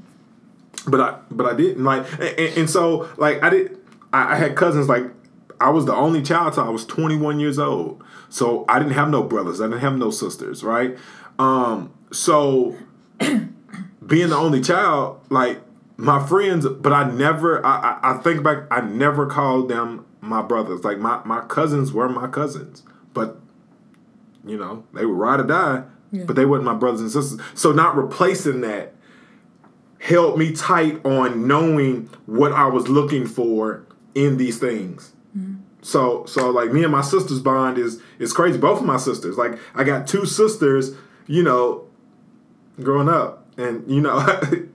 [0.88, 3.78] But I but I didn't like and, and- and so like I did
[4.12, 5.04] I, I had cousins like
[5.62, 8.04] I was the only child till I was 21 years old.
[8.28, 9.62] So I didn't have no brothers.
[9.62, 10.98] I didn't have no sisters, right?
[11.40, 12.76] Um so
[14.06, 15.62] being the only child, like
[15.98, 20.42] my friends, but I never I, I, I think back I never called them my
[20.42, 20.84] brothers.
[20.84, 22.84] Like my, my cousins were my cousins.
[23.14, 23.38] But
[24.46, 25.84] you know, they were ride or die,
[26.26, 27.40] but they weren't my brothers and sisters.
[27.54, 28.94] So not replacing that
[30.00, 35.14] held me tight on knowing what I was looking for in these things.
[35.82, 38.58] So so like me and my sister's bond is is crazy.
[38.58, 40.96] Both of my sisters, like I got two sisters,
[41.28, 41.88] you know,
[42.82, 44.20] growing up, and you know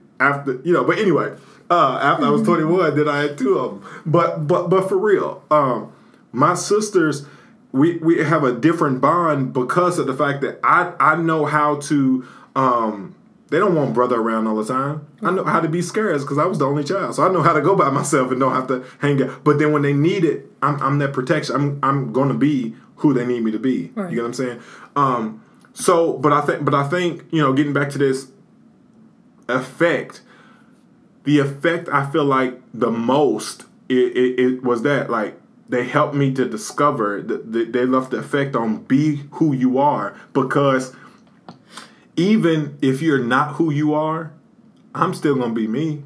[0.19, 0.83] after you know.
[0.83, 1.35] But anyway,
[1.69, 4.01] uh, after I was twenty one, then I had two of them.
[4.05, 5.91] But but but for real, um,
[6.31, 7.25] my sisters.
[7.73, 11.77] We, we have a different bond because of the fact that I, I know how
[11.77, 13.15] to um,
[13.49, 15.05] They don't want brother around all the time.
[15.21, 17.41] I know how to be scarce because I was the only child, so I know
[17.41, 19.43] how to go by myself and don't have to hang out.
[19.43, 21.55] But then when they need it, I'm, I'm that protection.
[21.55, 23.91] I'm I'm going to be who they need me to be.
[23.95, 24.09] Right.
[24.09, 24.59] You get what I'm saying?
[24.95, 25.40] Um,
[25.73, 28.31] so, but I think, but I think you know, getting back to this
[29.47, 30.21] effect,
[31.23, 36.15] the effect I feel like the most it, it, it was that like they helped
[36.15, 40.93] me to discover that they left the effect on be who you are because
[42.17, 44.33] even if you're not who you are,
[44.93, 46.03] I'm still gonna be me.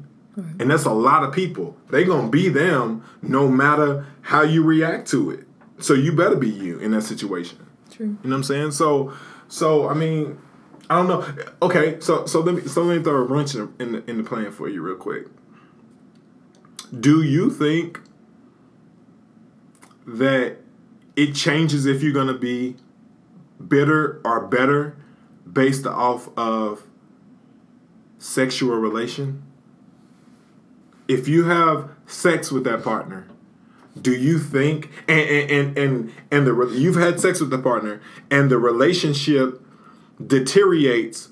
[0.60, 1.76] And that's a lot of people.
[1.90, 5.46] They gonna be them no matter how you react to it.
[5.78, 7.58] So you better be you in that situation.
[7.90, 8.06] True.
[8.06, 8.70] You know what I'm saying?
[8.72, 9.14] So
[9.48, 10.38] so I mean,
[10.88, 11.26] I don't know.
[11.62, 14.22] Okay, so so let me so let me throw a wrench in the, in the,
[14.22, 15.26] plan for you real quick.
[16.98, 18.00] Do you think
[20.06, 20.58] that
[21.16, 22.76] it changes if you're gonna be
[23.66, 24.96] bitter or better
[25.50, 26.84] based off of
[28.18, 29.42] sexual relation?
[31.08, 33.28] If you have sex with that partner,
[34.00, 38.50] do you think and and and and, the you've had sex with the partner and
[38.50, 39.60] the relationship
[40.24, 41.30] deteriorates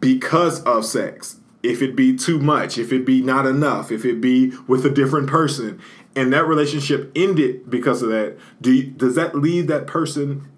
[0.00, 1.36] because of sex?
[1.62, 4.90] If it be too much, if it be not enough, if it be with a
[4.90, 5.78] different person,
[6.16, 10.48] and that relationship ended because of that, do you, does that leave that person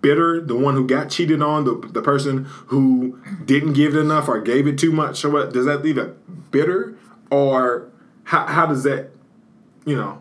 [0.00, 4.28] bitter, the one who got cheated on, the, the person who didn't give it enough
[4.28, 5.52] or gave it too much, or what?
[5.52, 6.98] Does that leave it bitter,
[7.30, 7.88] or
[8.24, 9.10] how, how does that,
[9.86, 10.20] you know,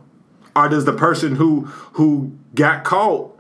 [0.58, 1.62] or does the person who
[1.93, 3.39] who got caught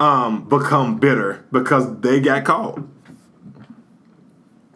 [0.00, 2.78] um, become bitter because they got caught?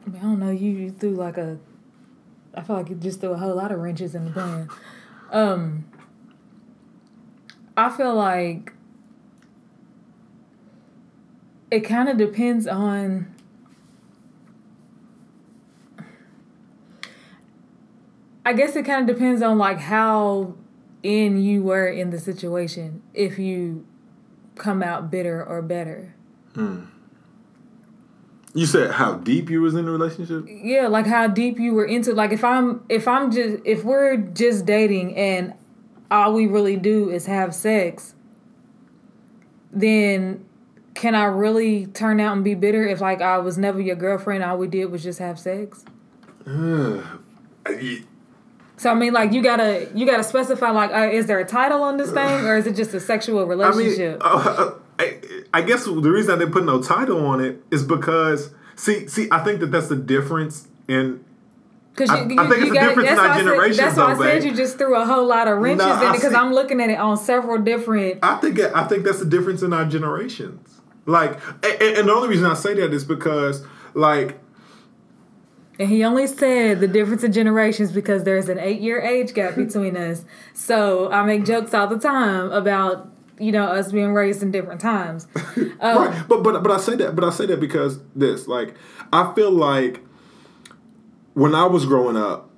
[0.06, 0.50] I, don't know.
[0.50, 1.58] You, threw like a.
[2.54, 4.68] I feel like you just threw a whole lot of wrenches in the plan.
[5.32, 5.86] Um.
[7.76, 8.72] I feel like
[11.70, 13.34] it kind of depends on.
[18.44, 20.54] I guess it kind of depends on like how
[21.02, 23.02] in you were in the situation.
[23.14, 23.86] If you
[24.56, 26.14] come out bitter or better.
[26.54, 26.84] Hmm.
[28.54, 30.44] You said how deep you was in the relationship.
[30.48, 34.16] yeah like how deep you were into like if i'm if i'm just if we're
[34.16, 35.52] just dating and
[36.10, 38.14] all we really do is have sex
[39.70, 40.44] then
[40.94, 44.42] can i really turn out and be bitter if like i was never your girlfriend
[44.42, 45.84] all we did was just have sex
[46.46, 48.02] I-
[48.78, 51.82] so i mean like you gotta you gotta specify like uh, is there a title
[51.82, 54.20] on this thing or is it just a sexual relationship?
[54.24, 55.20] I mean, uh, uh, I,
[55.52, 59.28] I guess the reason I didn't put no title on it is because see, see,
[59.30, 61.24] I think that that's the difference in
[61.94, 64.50] Because I- I think it's a difference in our generations, That's why I said babe.
[64.50, 66.34] you just threw a whole lot of wrenches Nah, in it because.
[66.34, 68.18] I'm looking at it on several different.
[68.22, 70.80] I think I think that's the difference in our generations.
[71.06, 73.64] Like, and, and the only reason I say that is because,
[73.94, 74.38] like,
[75.78, 79.54] And he only said the difference in generations because there's an eight year age gap
[79.56, 80.24] between us.
[80.54, 84.80] So I make jokes all the time about, you know, us being raised in different
[84.80, 85.26] times.
[85.80, 86.28] Um, right?
[86.28, 88.74] But but but I say that, but I say that because this, like,
[89.12, 90.00] I feel like
[91.34, 92.50] when I was growing up,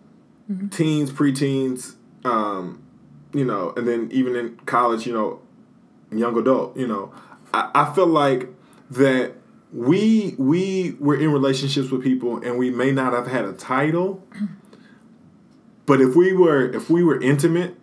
[0.71, 2.83] teens, preteens, um,
[3.35, 5.41] you know, and then even in college, you know,
[6.11, 7.13] young adult, you know,
[7.53, 8.49] I, I feel like
[8.91, 9.35] that
[9.73, 14.27] we we were in relationships with people and we may not have had a title,
[15.87, 17.77] but if we were if we were intimate,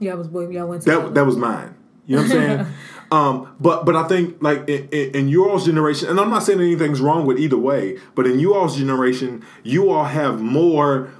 [0.00, 1.74] Y'all was boy, y'all went that that was mine.
[2.06, 2.66] You know what I'm saying?
[3.12, 6.42] um, but but I think like in, in, in you all's generation, and I'm not
[6.42, 11.10] saying anything's wrong with either way, but in you all's generation, you all have more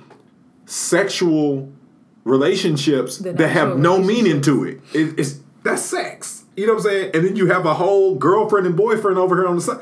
[0.66, 1.72] sexual
[2.24, 4.80] relationships Than that have no meaning to it.
[4.92, 5.18] it.
[5.18, 6.33] It's that's sex.
[6.56, 7.10] You know what I'm saying?
[7.14, 9.80] And then you have a whole girlfriend and boyfriend over here on the side.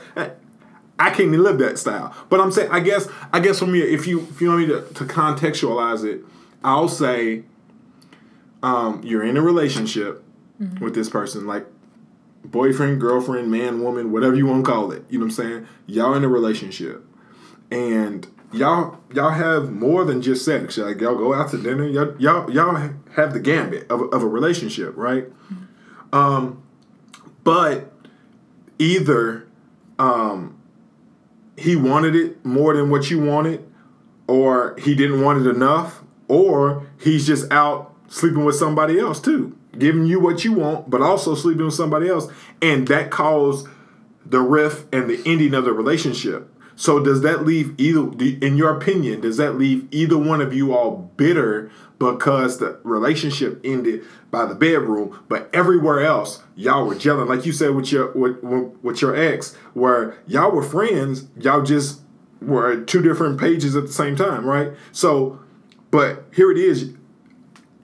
[0.99, 2.15] I can't even live that style.
[2.29, 4.67] But I'm saying, I guess, I guess for me, if you if you want me
[4.69, 6.25] to, to contextualize it,
[6.63, 7.43] I'll say,
[8.63, 10.23] um, you're in a relationship
[10.81, 11.67] with this person, like
[12.45, 15.05] boyfriend, girlfriend, man, woman, whatever you want to call it.
[15.11, 15.69] You know what I'm saying?
[15.87, 17.05] Y'all in a relationship,
[17.73, 20.79] and y'all y'all have more than just sex.
[20.79, 21.87] Like y'all go out to dinner.
[21.87, 25.27] Y'all y'all y'all have the gambit of of a relationship, right?
[26.13, 26.62] Um,
[27.45, 27.93] but
[28.79, 29.47] either
[29.99, 30.59] um,
[31.57, 33.67] he wanted it more than what you wanted,
[34.27, 39.57] or he didn't want it enough, or he's just out sleeping with somebody else too,
[39.79, 42.29] giving you what you want, but also sleeping with somebody else,
[42.61, 43.67] and that caused
[44.25, 46.52] the rift and the ending of the relationship.
[46.77, 48.11] So does that leave either,
[48.45, 53.61] in your opinion, does that leave either one of you all bitter because the relationship
[53.63, 58.11] ended by the bedroom, but everywhere else y'all were gelling, like you said with your
[58.13, 58.43] with,
[58.83, 62.01] with your ex, where y'all were friends, y'all just
[62.41, 64.73] were two different pages at the same time, right?
[64.91, 65.39] So,
[65.91, 66.93] but here it is.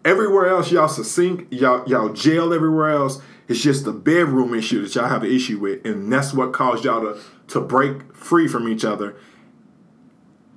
[0.04, 3.20] Everywhere else, y'all succinct, y'all y'all jail everywhere else.
[3.48, 6.84] It's just the bedroom issue that y'all have an issue with, and that's what caused
[6.84, 9.16] y'all to to break free from each other.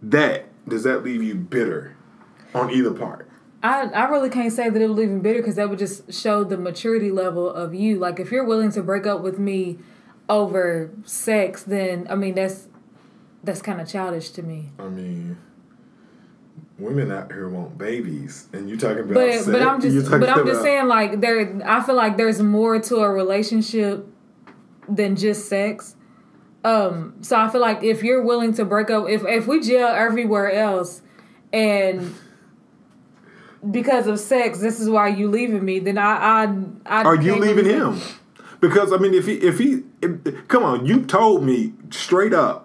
[0.02, 1.96] That does that leave you bitter
[2.54, 3.30] on either part?
[3.64, 6.12] I, I really can't say that it would leave me bitter because that would just
[6.12, 8.00] show the maturity level of you.
[8.00, 9.78] Like if you're willing to break up with me
[10.28, 12.68] over sex, then I mean that's
[13.44, 14.72] that's kind of childish to me.
[14.80, 15.38] I mean,
[16.82, 19.46] women out here want babies, and you're talking about But sex?
[19.46, 22.80] but I'm You just but I'm just saying like there I feel like there's more
[22.80, 24.08] to a relationship
[24.90, 25.96] than just sex.
[26.64, 29.88] Um so I feel like if you're willing to break up if if we jail
[29.88, 31.02] everywhere else
[31.54, 32.14] and
[33.70, 36.56] because of sex this is why you leaving me then I I,
[36.86, 38.00] I Are you leaving him?
[38.60, 42.61] Because I mean, if he if he if, come on, you told me straight up.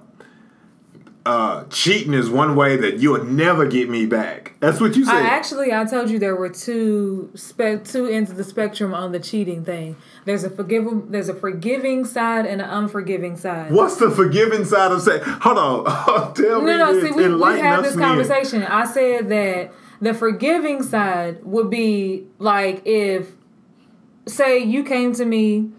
[1.27, 4.53] Uh, cheating is one way that you'll never get me back.
[4.61, 5.17] That's what you said.
[5.17, 9.11] I actually I told you there were two spe- two ends of the spectrum on
[9.11, 9.97] the cheating thing.
[10.25, 13.73] There's a forgiving there's a forgiving side and an unforgiving side.
[13.73, 15.25] What's the forgiving side of sex?
[15.27, 17.01] Hold on, tell me No, no.
[17.01, 18.63] See, we, we had this conversation.
[18.63, 23.33] I said that the forgiving side would be like if,
[24.27, 25.71] say, you came to me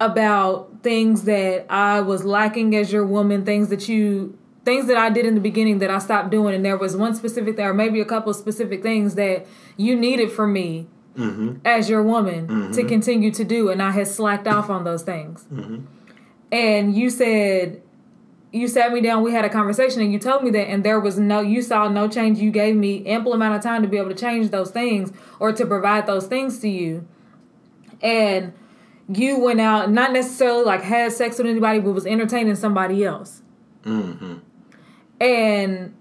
[0.00, 4.38] about things that I was lacking as your woman, things that you,
[4.70, 7.14] things that I did in the beginning that I stopped doing, and there was one
[7.14, 9.46] specific thing, or maybe a couple of specific things that
[9.76, 10.86] you needed from me.
[11.16, 11.56] Mm-hmm.
[11.64, 12.88] As your woman to mm-hmm.
[12.88, 15.44] continue to do, and I had slacked off on those things.
[15.52, 15.84] Mm-hmm.
[16.52, 17.82] And you said,
[18.52, 20.98] you sat me down we had a conversation and you told me that and there
[20.98, 22.38] was no you saw no change.
[22.38, 25.52] You gave me ample amount of time to be able to change those things or
[25.52, 27.06] to provide those things to you.
[28.00, 28.52] And
[29.08, 33.42] you went out not necessarily like had sex with anybody but was entertaining somebody else
[35.20, 35.94] and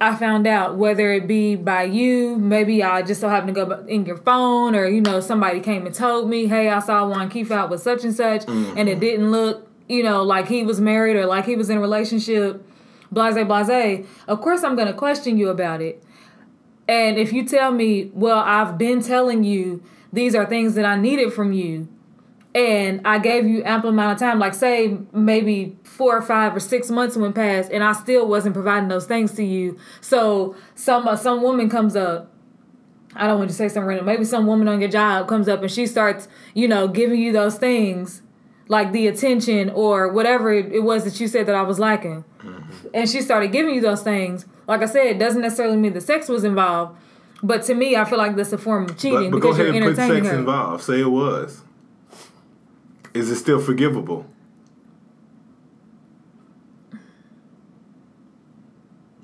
[0.00, 3.84] I found out whether it be by you, maybe I just so happened to go
[3.86, 7.50] in your phone, or you know somebody came and told me, "Hey, I saw WanKeith
[7.50, 8.76] out with such and such," mm-hmm.
[8.76, 11.78] and it didn't look, you know, like he was married or like he was in
[11.78, 12.62] a relationship.
[13.10, 14.06] Blase, blase.
[14.28, 16.02] Of course, I'm gonna question you about it.
[16.88, 20.96] And if you tell me, "Well, I've been telling you these are things that I
[20.96, 21.88] needed from you,"
[22.56, 26.60] and I gave you ample amount of time, like say maybe four or five or
[26.60, 29.78] six months went past, and I still wasn't providing those things to you.
[30.00, 32.32] So some uh, some woman comes up.
[33.14, 34.06] I don't want to say something random.
[34.06, 37.30] Maybe some woman on your job comes up and she starts, you know, giving you
[37.32, 38.22] those things,
[38.68, 42.24] like the attention or whatever it was that you said that I was lacking,
[42.94, 44.46] and she started giving you those things.
[44.66, 46.98] Like I said, it doesn't necessarily mean the sex was involved,
[47.42, 49.60] but to me, I feel like that's a form of cheating But, but go because
[49.60, 50.38] ahead you're and put entertaining sex her.
[50.40, 50.82] involved.
[50.84, 51.62] Say it was.
[53.16, 54.26] Is it still forgivable?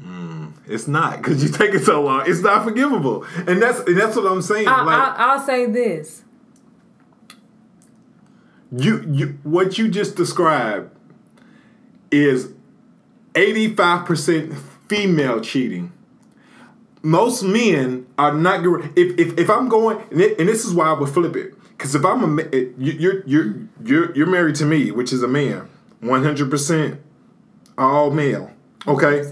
[0.03, 2.25] Mm, it's not because you take it so long.
[2.27, 4.67] It's not forgivable, and that's and that's what I'm saying.
[4.67, 6.23] I, like I, I'll say this.
[8.75, 10.91] you, you, what you just described
[12.11, 12.53] is
[13.35, 14.55] 85 percent
[14.89, 15.93] female cheating.
[17.03, 18.65] Most men are not.
[18.97, 21.55] If, if if I'm going, and, it, and this is why I would flip it,
[21.83, 25.27] because if I'm a you- you're you're you're you're married to me, which is a
[25.29, 25.69] man,
[25.99, 27.01] 100 percent
[27.77, 28.53] all male.
[28.87, 29.25] Okay,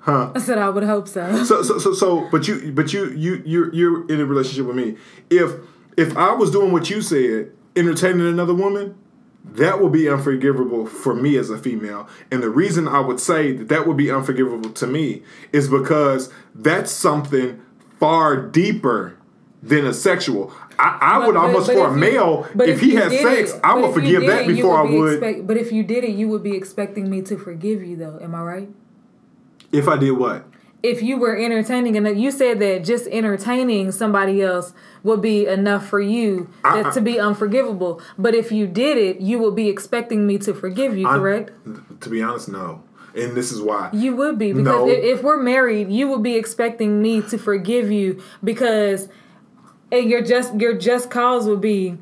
[0.00, 0.32] huh?
[0.34, 1.44] I said I would hope so.
[1.44, 4.76] So, so, so, so, but you, but you, you, you're, you're in a relationship with
[4.76, 4.96] me.
[5.30, 5.52] If,
[5.96, 8.96] if I was doing what you said, entertaining another woman,
[9.44, 12.08] that would be unforgivable for me as a female.
[12.30, 15.22] And the reason I would say that that would be unforgivable to me
[15.52, 17.60] is because that's something
[18.00, 19.16] far deeper
[19.62, 20.52] than a sexual.
[20.78, 23.52] I, I But- would almost but for a if you- male, if, he has sex,
[23.54, 25.12] it- I would forgive that it, before I be would.
[25.14, 28.18] expect- but if you did it, you would be expecting me to forgive you, though.
[28.22, 28.68] Am I right?
[29.72, 30.44] if I did what?
[30.84, 34.72] If you were entertaining, and you said that just entertaining somebody else
[35.02, 38.00] would be enough for you I- that, to be unforgivable.
[38.18, 41.50] But if you did it, you would be expecting me to forgive you, correct?
[42.02, 42.82] To be honest, no.
[43.16, 43.90] And this is why.
[43.92, 44.88] You would be because No.
[44.88, 49.08] if, if we're married, you would be expecting me to forgive you because,
[49.92, 51.96] and your just your just cause would be,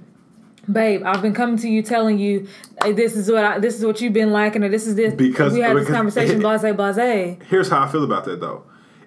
[0.70, 1.02] babe.
[1.04, 2.48] I've been coming to you telling you
[2.82, 5.14] "Hey, this is what I, this is what you've been lacking, or this is this
[5.14, 6.40] Because- we had this because- conversation.
[6.40, 7.36] Blase, blase.
[7.48, 8.64] here's how I feel about that though.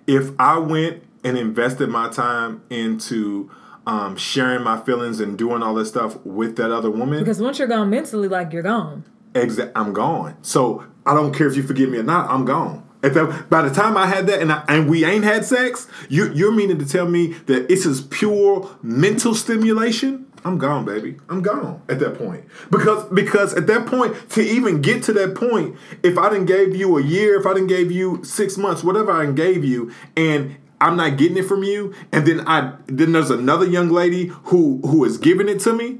[0.07, 3.49] If I went and invested my time into
[3.87, 7.57] um, sharing my feelings and doing all this stuff with that other woman, Because once
[7.59, 9.03] you're gone mentally, like you're gone.
[9.33, 10.35] exa- I'm gone.
[10.43, 12.29] So I don't care if you forgive me or not.
[12.29, 12.84] I'm gone.
[13.05, 15.87] At that, by the time I had that and I, and we ain't had sex,
[16.09, 20.25] you, you're meaning to tell me that it's just pure mental stimulation?
[20.43, 21.17] I'm gone, baby.
[21.29, 22.45] I'm gone at that point.
[22.71, 26.75] Because because at that point, to even get to that point, if I didn't gave
[26.75, 30.55] you a year, if I didn't gave you six months, whatever I gave you, and
[30.81, 34.81] I'm not getting it from you, and then I then there's another young lady who
[34.83, 35.99] who is giving it to me,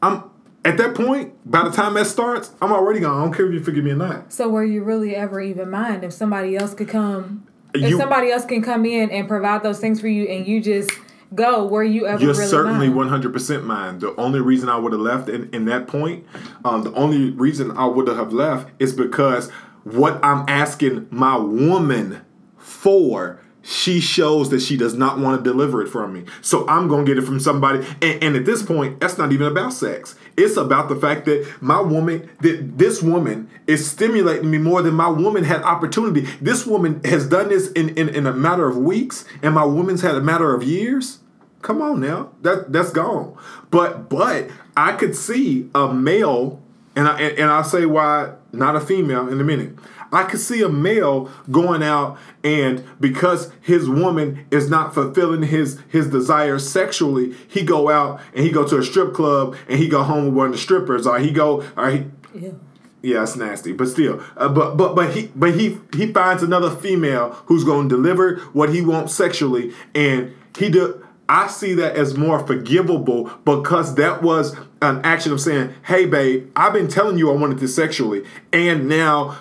[0.00, 0.30] I'm
[0.66, 3.20] at that point, by the time that starts, I'm already gone.
[3.20, 4.32] I don't care if you forgive me or not.
[4.32, 7.46] So were you really ever even mind if somebody else could come
[7.82, 10.60] if You- somebody else can come in and provide those things for you and you
[10.60, 10.90] just
[11.34, 13.98] go, were you ever You're really certainly 100% mine.
[13.98, 16.24] The only reason I would have left in, in that point,
[16.64, 19.50] um, the only reason I would have left is because
[19.84, 22.22] what I'm asking my woman
[22.56, 26.24] for, she shows that she does not want to deliver it from me.
[26.40, 27.84] So I'm going to get it from somebody.
[28.00, 30.14] And, and at this point, that's not even about sex.
[30.36, 34.94] It's about the fact that my woman, that this woman is stimulating me more than
[34.94, 36.22] my woman had opportunity.
[36.40, 40.02] This woman has done this in, in, in a matter of weeks, and my woman's
[40.02, 41.20] had a matter of years.
[41.62, 43.36] Come on now, that that's gone.
[43.70, 46.62] But but I could see a male,
[46.96, 49.74] and I and, and I'll say why not a female in a minute.
[50.12, 55.80] I could see a male going out and because his woman is not fulfilling his
[55.88, 59.88] his desires sexually, he go out and he go to a strip club and he
[59.88, 62.60] go home with one of the strippers, or he go or he Ew.
[63.02, 66.70] yeah, it's nasty, but still, uh, but but but he but he he finds another
[66.70, 71.02] female who's going to deliver what he wants sexually, and he do.
[71.28, 76.50] I see that as more forgivable because that was an action of saying, "Hey, babe,
[76.54, 79.36] I've been telling you I wanted this sexually, and now,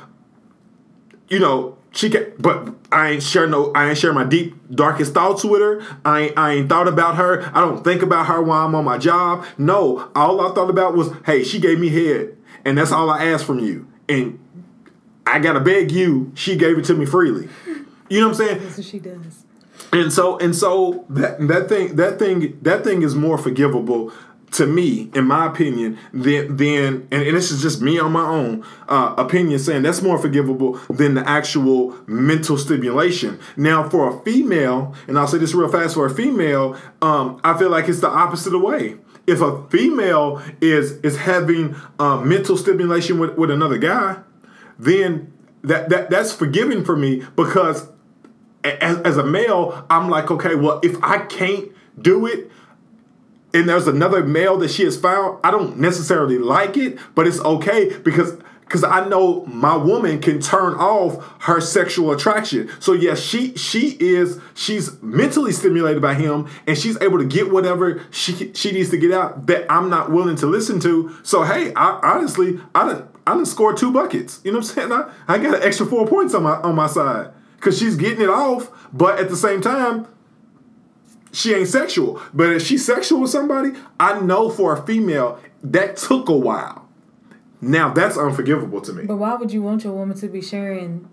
[1.30, 3.72] you know." She can, but I ain't share no.
[3.74, 5.82] I ain't share my deep, darkest thoughts with her.
[6.04, 7.50] I ain't, I ain't thought about her.
[7.56, 9.46] I don't think about her while I'm on my job.
[9.58, 13.24] No, all I thought about was, hey, she gave me head, and that's all I
[13.24, 13.88] asked from you.
[14.10, 14.38] And
[15.26, 16.34] I gotta beg you.
[16.36, 17.48] She gave it to me freely.
[18.10, 18.60] You know what I'm saying?
[18.60, 19.46] That's what she does.
[19.92, 24.12] And so and so that that thing that thing that thing is more forgivable
[24.56, 28.26] to me, in my opinion, than than and, and this is just me on my
[28.26, 33.40] own uh, opinion saying that's more forgivable than the actual mental stimulation.
[33.58, 37.58] Now, for a female, and I'll say this real fast, for a female, um, I
[37.58, 38.96] feel like it's the opposite of way.
[39.28, 44.18] If a female is is having uh, mental stimulation with, with another guy,
[44.80, 45.34] then
[45.64, 47.88] that, that that's forgiving for me because
[48.64, 52.52] as, as a male, I'm like, okay, well, if I can't do it,
[53.56, 57.40] and there's another male that she has found, I don't necessarily like it, but it's
[57.40, 62.70] okay because because I know my woman can turn off her sexual attraction.
[62.80, 67.50] So yes, she she is she's mentally stimulated by him, and she's able to get
[67.50, 71.16] whatever she she needs to get out that I'm not willing to listen to.
[71.24, 74.42] So hey, I honestly I didn't I didn't score two buckets.
[74.44, 74.92] You know what I'm saying?
[74.92, 78.22] I, I got an extra four points on my on my side because she's getting
[78.22, 80.08] it off, but at the same time
[81.36, 82.22] she ain't sexual.
[82.34, 86.88] But if she's sexual with somebody, I know for a female that took a while.
[87.62, 89.06] Now that's unforgivable to me.
[89.06, 91.10] But why would you want your woman to be sharing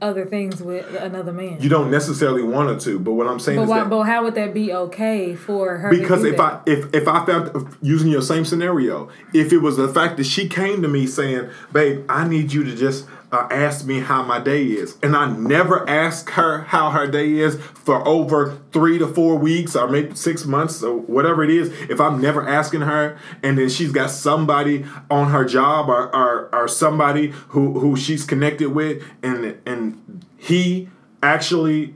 [0.00, 1.58] other things with another man?
[1.60, 3.80] You don't necessarily want her to, but what I'm saying but is why?
[3.80, 5.90] that But how would that be okay for her?
[5.90, 6.62] because if that?
[6.66, 10.24] I if if I found using your same scenario, if it was the fact that
[10.24, 14.22] she came to me saying, "Babe, I need you to just uh, ask me how
[14.22, 18.98] my day is," and I never ask her how her day is for over three
[18.98, 22.82] to four weeks or maybe six months or whatever it is, if I'm never asking
[22.82, 27.96] her, and then she's got somebody on her job or or, or somebody who who
[27.96, 30.88] she's connected with, and and he
[31.22, 31.94] actually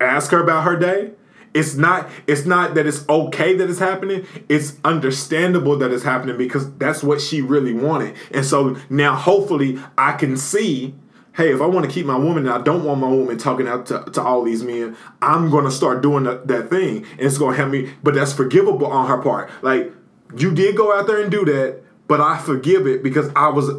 [0.00, 1.12] ask her about her day
[1.58, 4.24] it's not it's not that it's okay that it's happening.
[4.48, 8.14] It's understandable that it's happening because that's what she really wanted.
[8.30, 10.94] And so now hopefully i can see
[11.34, 13.66] hey if i want to keep my woman and i don't want my woman talking
[13.66, 17.04] out to, to all these men i'm going to start doing that, that thing.
[17.12, 19.50] And it's going to help me but that's forgivable on her part.
[19.62, 19.92] Like
[20.36, 23.70] you did go out there and do that but i forgive it because i was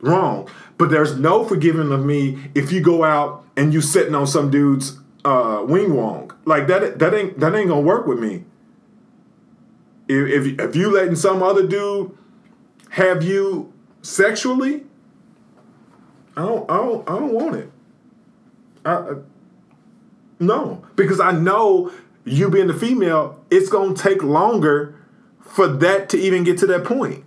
[0.00, 0.48] wrong.
[0.78, 4.50] But there's no forgiving of me if you go out and you sitting on some
[4.50, 6.32] dude's uh, wing wong.
[6.44, 8.44] Like that that ain't that ain't gonna work with me.
[10.08, 12.16] If if, if you letting some other dude
[12.90, 13.72] have you
[14.02, 14.84] sexually,
[16.36, 17.70] I don't I don't I don't want it.
[18.84, 19.14] I, I
[20.40, 21.90] no, because I know
[22.24, 24.98] you being the female, it's gonna take longer
[25.40, 27.24] for that to even get to that point.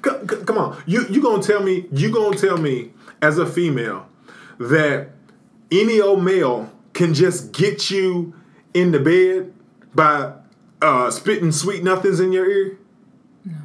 [0.00, 4.08] Come on, you you gonna tell me you gonna tell me as a female
[4.58, 5.10] that
[5.70, 8.34] any old male can just get you
[8.74, 9.52] in the bed
[9.94, 10.32] by
[10.82, 12.78] uh, spitting sweet nothings in your ear?
[13.44, 13.56] No.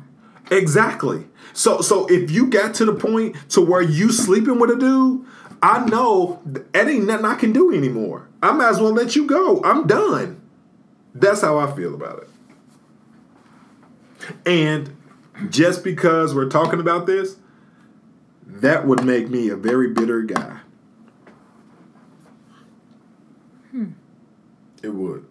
[0.51, 1.25] Exactly.
[1.53, 5.25] So so if you got to the point to where you sleeping with a dude,
[5.61, 8.27] I know that ain't nothing I can do anymore.
[8.41, 9.61] I might as well let you go.
[9.63, 10.41] I'm done.
[11.15, 12.29] That's how I feel about it.
[14.45, 14.97] And
[15.49, 17.37] just because we're talking about this,
[18.63, 20.59] that would make me a very bitter guy.
[23.71, 23.91] Hmm.
[24.81, 25.25] It would.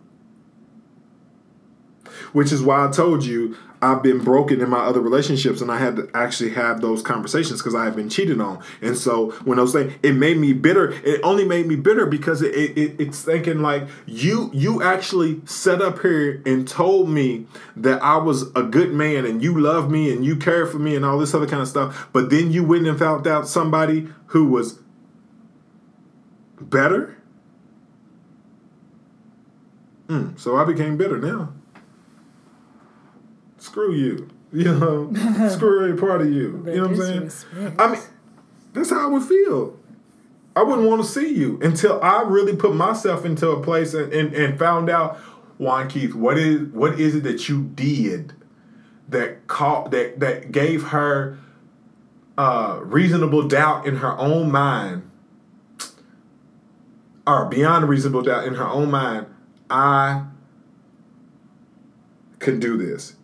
[2.34, 5.78] Which is why I told you I've been broken in my other relationships and I
[5.78, 8.62] had to actually have those conversations because I have been cheated on.
[8.80, 12.06] And so when I was saying it made me bitter, it only made me bitter
[12.06, 17.46] because it, it, it's thinking like you you actually set up here and told me
[17.74, 20.94] that I was a good man and you love me and you care for me
[20.94, 22.08] and all this other kind of stuff.
[22.12, 24.78] But then you went and found out somebody who was
[26.60, 27.16] better.
[30.06, 31.52] Mm, so I became bitter now
[33.62, 34.28] screw you.
[34.52, 35.12] You know,
[35.50, 36.62] screw every part of you.
[36.66, 37.74] you know what I'm saying?
[37.78, 38.02] I mean,
[38.74, 39.78] that's how I would feel.
[40.54, 44.12] I wouldn't want to see you until I really put myself into a place and,
[44.12, 45.18] and, and found out,
[45.58, 48.34] WanKeith, what is what is it that you did
[49.08, 51.38] that caught that that gave her
[52.36, 55.08] uh, reasonable doubt in her own mind,
[57.26, 59.26] or beyond reasonable doubt in her own mind,
[59.70, 60.26] I
[62.38, 63.14] can do this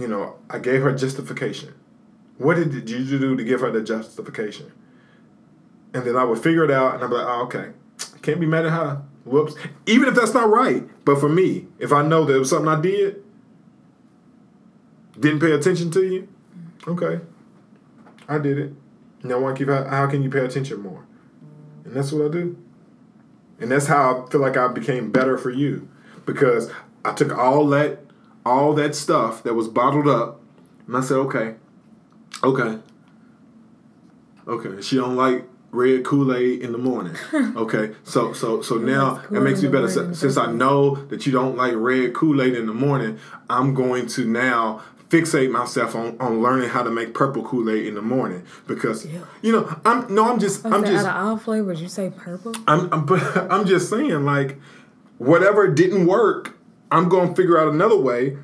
[0.00, 1.74] you know, I gave her justification.
[2.38, 4.72] What did you do to give her the justification?
[5.92, 7.70] And then I would figure it out, and I'm like, oh, okay,
[8.22, 9.02] can't be mad at her.
[9.24, 9.54] Whoops.
[9.86, 12.68] Even if that's not right, but for me, if I know that it was something
[12.68, 13.22] I did,
[15.18, 16.28] didn't pay attention to you,
[16.86, 17.20] okay,
[18.28, 18.72] I did it.
[19.22, 21.04] Now, I keep how can you pay attention more?
[21.84, 22.56] And that's what I do.
[23.58, 25.88] And that's how I feel like I became better for you
[26.24, 26.70] because
[27.04, 28.00] I took all that
[28.44, 30.40] all that stuff that was bottled up,
[30.86, 31.54] and I said, okay,
[32.42, 32.78] okay,
[34.46, 34.80] okay.
[34.82, 37.16] She don't like red Kool Aid in the morning.
[37.56, 41.56] Okay, so so so now it makes me better since I know that you don't
[41.56, 43.18] like red Kool Aid in the morning.
[43.48, 47.86] I'm going to now fixate myself on, on learning how to make purple Kool Aid
[47.86, 49.20] in the morning because yeah.
[49.42, 52.54] you know I'm no I'm just I'm just out of all flavors you say purple.
[52.66, 53.06] I'm I'm,
[53.50, 54.58] I'm just saying like
[55.18, 56.56] whatever didn't work
[56.90, 58.36] I'm going to figure out another way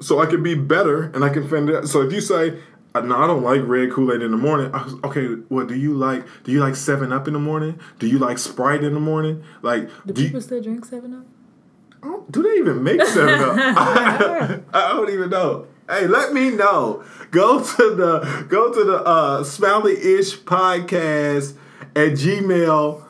[0.00, 1.88] so I can be better and I can fend it.
[1.88, 2.58] So if you say,
[2.94, 4.72] uh, no, I don't like red Kool Aid in the morning.
[4.72, 7.78] Was, okay, well, do you like do you like Seven Up in the morning?
[7.98, 9.42] Do you like Sprite in the morning?
[9.62, 11.26] Like, do, do people you, still drink Seven Up?
[12.02, 13.56] Oh, do they even make Seven Up?
[13.58, 15.66] I, I don't even know.
[15.88, 17.04] Hey, let me know.
[17.30, 21.54] Go to the go to the uh, Smiley-ish podcast
[21.94, 23.08] at gmail.com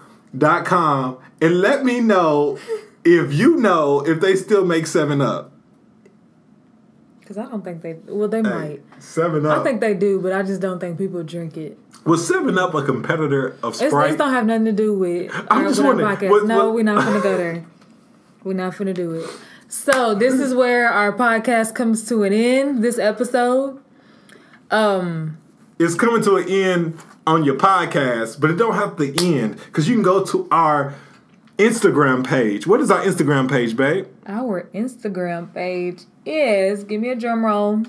[1.41, 2.59] and let me know
[3.17, 5.53] if you know if they still make Seven Up.
[7.21, 7.95] Because I don't think they.
[8.07, 8.83] Well, they hey, might.
[8.99, 9.59] Seven Up.
[9.59, 11.79] I think they do, but I just don't think people drink it.
[12.05, 14.15] Was Seven Up a competitor of Sprite?
[14.15, 15.31] It don't have nothing to do with.
[15.51, 16.31] I'm just wondering.
[16.31, 16.75] What, no, what?
[16.75, 17.67] we're not gonna go there.
[18.45, 19.31] We're not gonna do it.
[19.69, 22.83] So this is where our podcast comes to an end.
[22.83, 23.83] This episode.
[24.71, 25.39] Um.
[25.79, 29.89] It's coming to an end on your podcast, but it don't have to end because
[29.89, 30.95] you can go to our
[31.59, 32.67] Instagram page.
[32.67, 34.07] What is our Instagram page, babe?
[34.27, 37.83] Our Instagram page is give me a drum roll.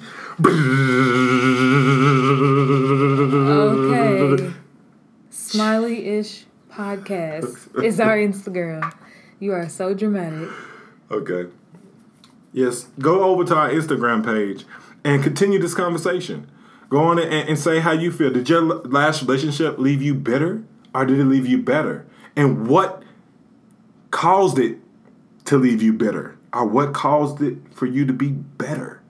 [3.55, 4.53] okay.
[5.29, 8.91] Smiley-ish podcast is our Instagram.
[9.39, 10.49] You are so dramatic.
[11.11, 11.49] Okay.
[12.51, 14.65] Yes, go over to our Instagram page
[15.03, 16.49] and continue this conversation.
[16.89, 18.31] Go on and, and say how you feel.
[18.31, 20.63] Did your last relationship leave you bitter
[20.95, 22.07] or did it leave you better?
[22.35, 23.03] And what
[24.11, 24.77] caused it
[25.45, 29.01] to leave you bitter or what caused it for you to be better.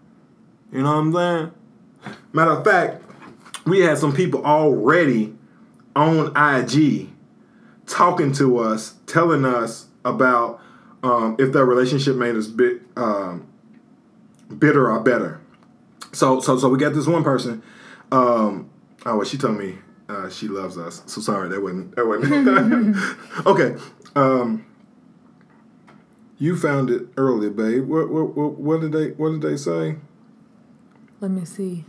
[0.71, 2.15] You know what I'm saying?
[2.33, 3.03] Matter of fact,
[3.65, 5.35] we had some people already
[5.95, 7.09] on IG
[7.85, 10.61] talking to us, telling us about
[11.03, 13.47] um, if their relationship made us bit um,
[14.57, 15.41] bitter or better.
[16.13, 17.61] So, so, so we got this one person.
[18.11, 18.69] Um,
[19.05, 19.77] oh, well, she told me
[20.07, 21.03] uh, she loves us.
[21.05, 22.97] So sorry, that wasn't that wasn't.
[23.45, 23.75] okay.
[24.15, 24.65] Um,
[26.39, 27.85] you found it earlier, babe.
[27.87, 29.97] What, what what what did they what did they say?
[31.19, 31.85] Let me see.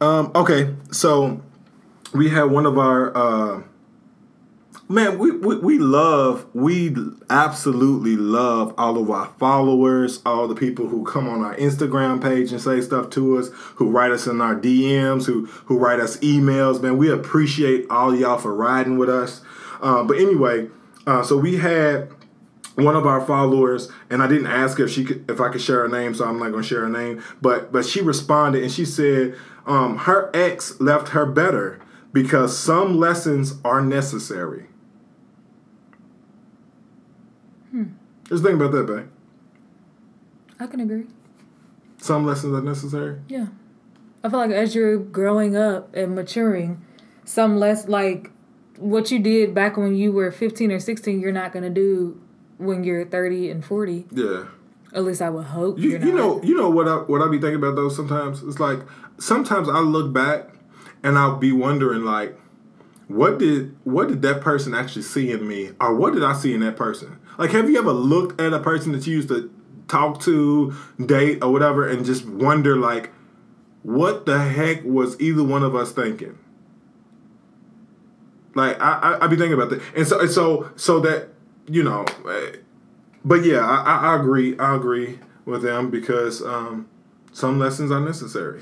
[0.00, 1.40] Um, okay, so
[2.12, 3.62] we had one of our uh,
[4.88, 5.16] man.
[5.16, 6.94] We, we we love we
[7.30, 12.50] absolutely love all of our followers, all the people who come on our Instagram page
[12.50, 16.16] and say stuff to us, who write us in our DMs, who who write us
[16.16, 16.82] emails.
[16.82, 19.40] Man, we appreciate all y'all for riding with us.
[19.84, 20.68] Uh, but anyway,
[21.06, 22.08] uh, so we had
[22.76, 25.60] one of our followers, and I didn't ask her if she could, if I could
[25.60, 27.22] share her name, so I'm not going to share her name.
[27.42, 31.80] But but she responded and she said, Um, her ex left her better
[32.12, 34.66] because some lessons are necessary.
[37.70, 37.88] Hmm.
[38.26, 39.08] Just think about that, babe.
[40.58, 41.06] I can agree.
[41.98, 43.20] Some lessons are necessary.
[43.28, 43.48] Yeah.
[44.22, 46.82] I feel like as you're growing up and maturing,
[47.24, 48.30] some less like
[48.78, 52.20] what you did back when you were 15 or 16, you're not going to do
[52.58, 54.06] when you're 30 and 40.
[54.10, 54.46] Yeah.
[54.92, 55.78] At least I would hope.
[55.78, 58.42] You, you know, you know what I what I be thinking about those sometimes.
[58.44, 58.78] It's like
[59.18, 60.50] sometimes I look back
[61.02, 62.38] and I'll be wondering like,
[63.08, 66.54] what did what did that person actually see in me, or what did I see
[66.54, 67.18] in that person?
[67.38, 69.52] Like, have you ever looked at a person that you used to
[69.88, 70.72] talk to,
[71.04, 73.10] date, or whatever, and just wonder like,
[73.82, 76.38] what the heck was either one of us thinking?
[78.54, 81.28] Like I I, I be thinking about that, and so and so so that
[81.68, 82.04] you know.
[82.28, 82.56] eh,
[83.24, 84.58] but yeah, I, I, I agree.
[84.58, 86.86] I agree with them because um,
[87.32, 88.60] some lessons are necessary.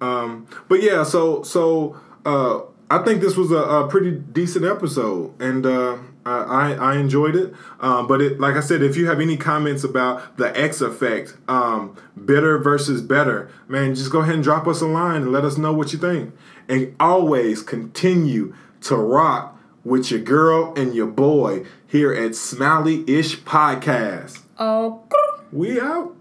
[0.00, 2.60] Um, but yeah, so so uh,
[2.90, 7.52] I think this was a, a pretty decent episode, and uh, I, I enjoyed it.
[7.80, 11.36] Um, but it, like I said, if you have any comments about the ex effect,
[11.48, 15.44] um, bitter versus better, man, just go ahead and drop us a line and let
[15.44, 16.34] us know what you think.
[16.68, 24.42] And always continue to rock with your girl and your boy here at Smiley-ish Podcast.
[24.58, 25.02] Oh.
[25.50, 26.14] We out.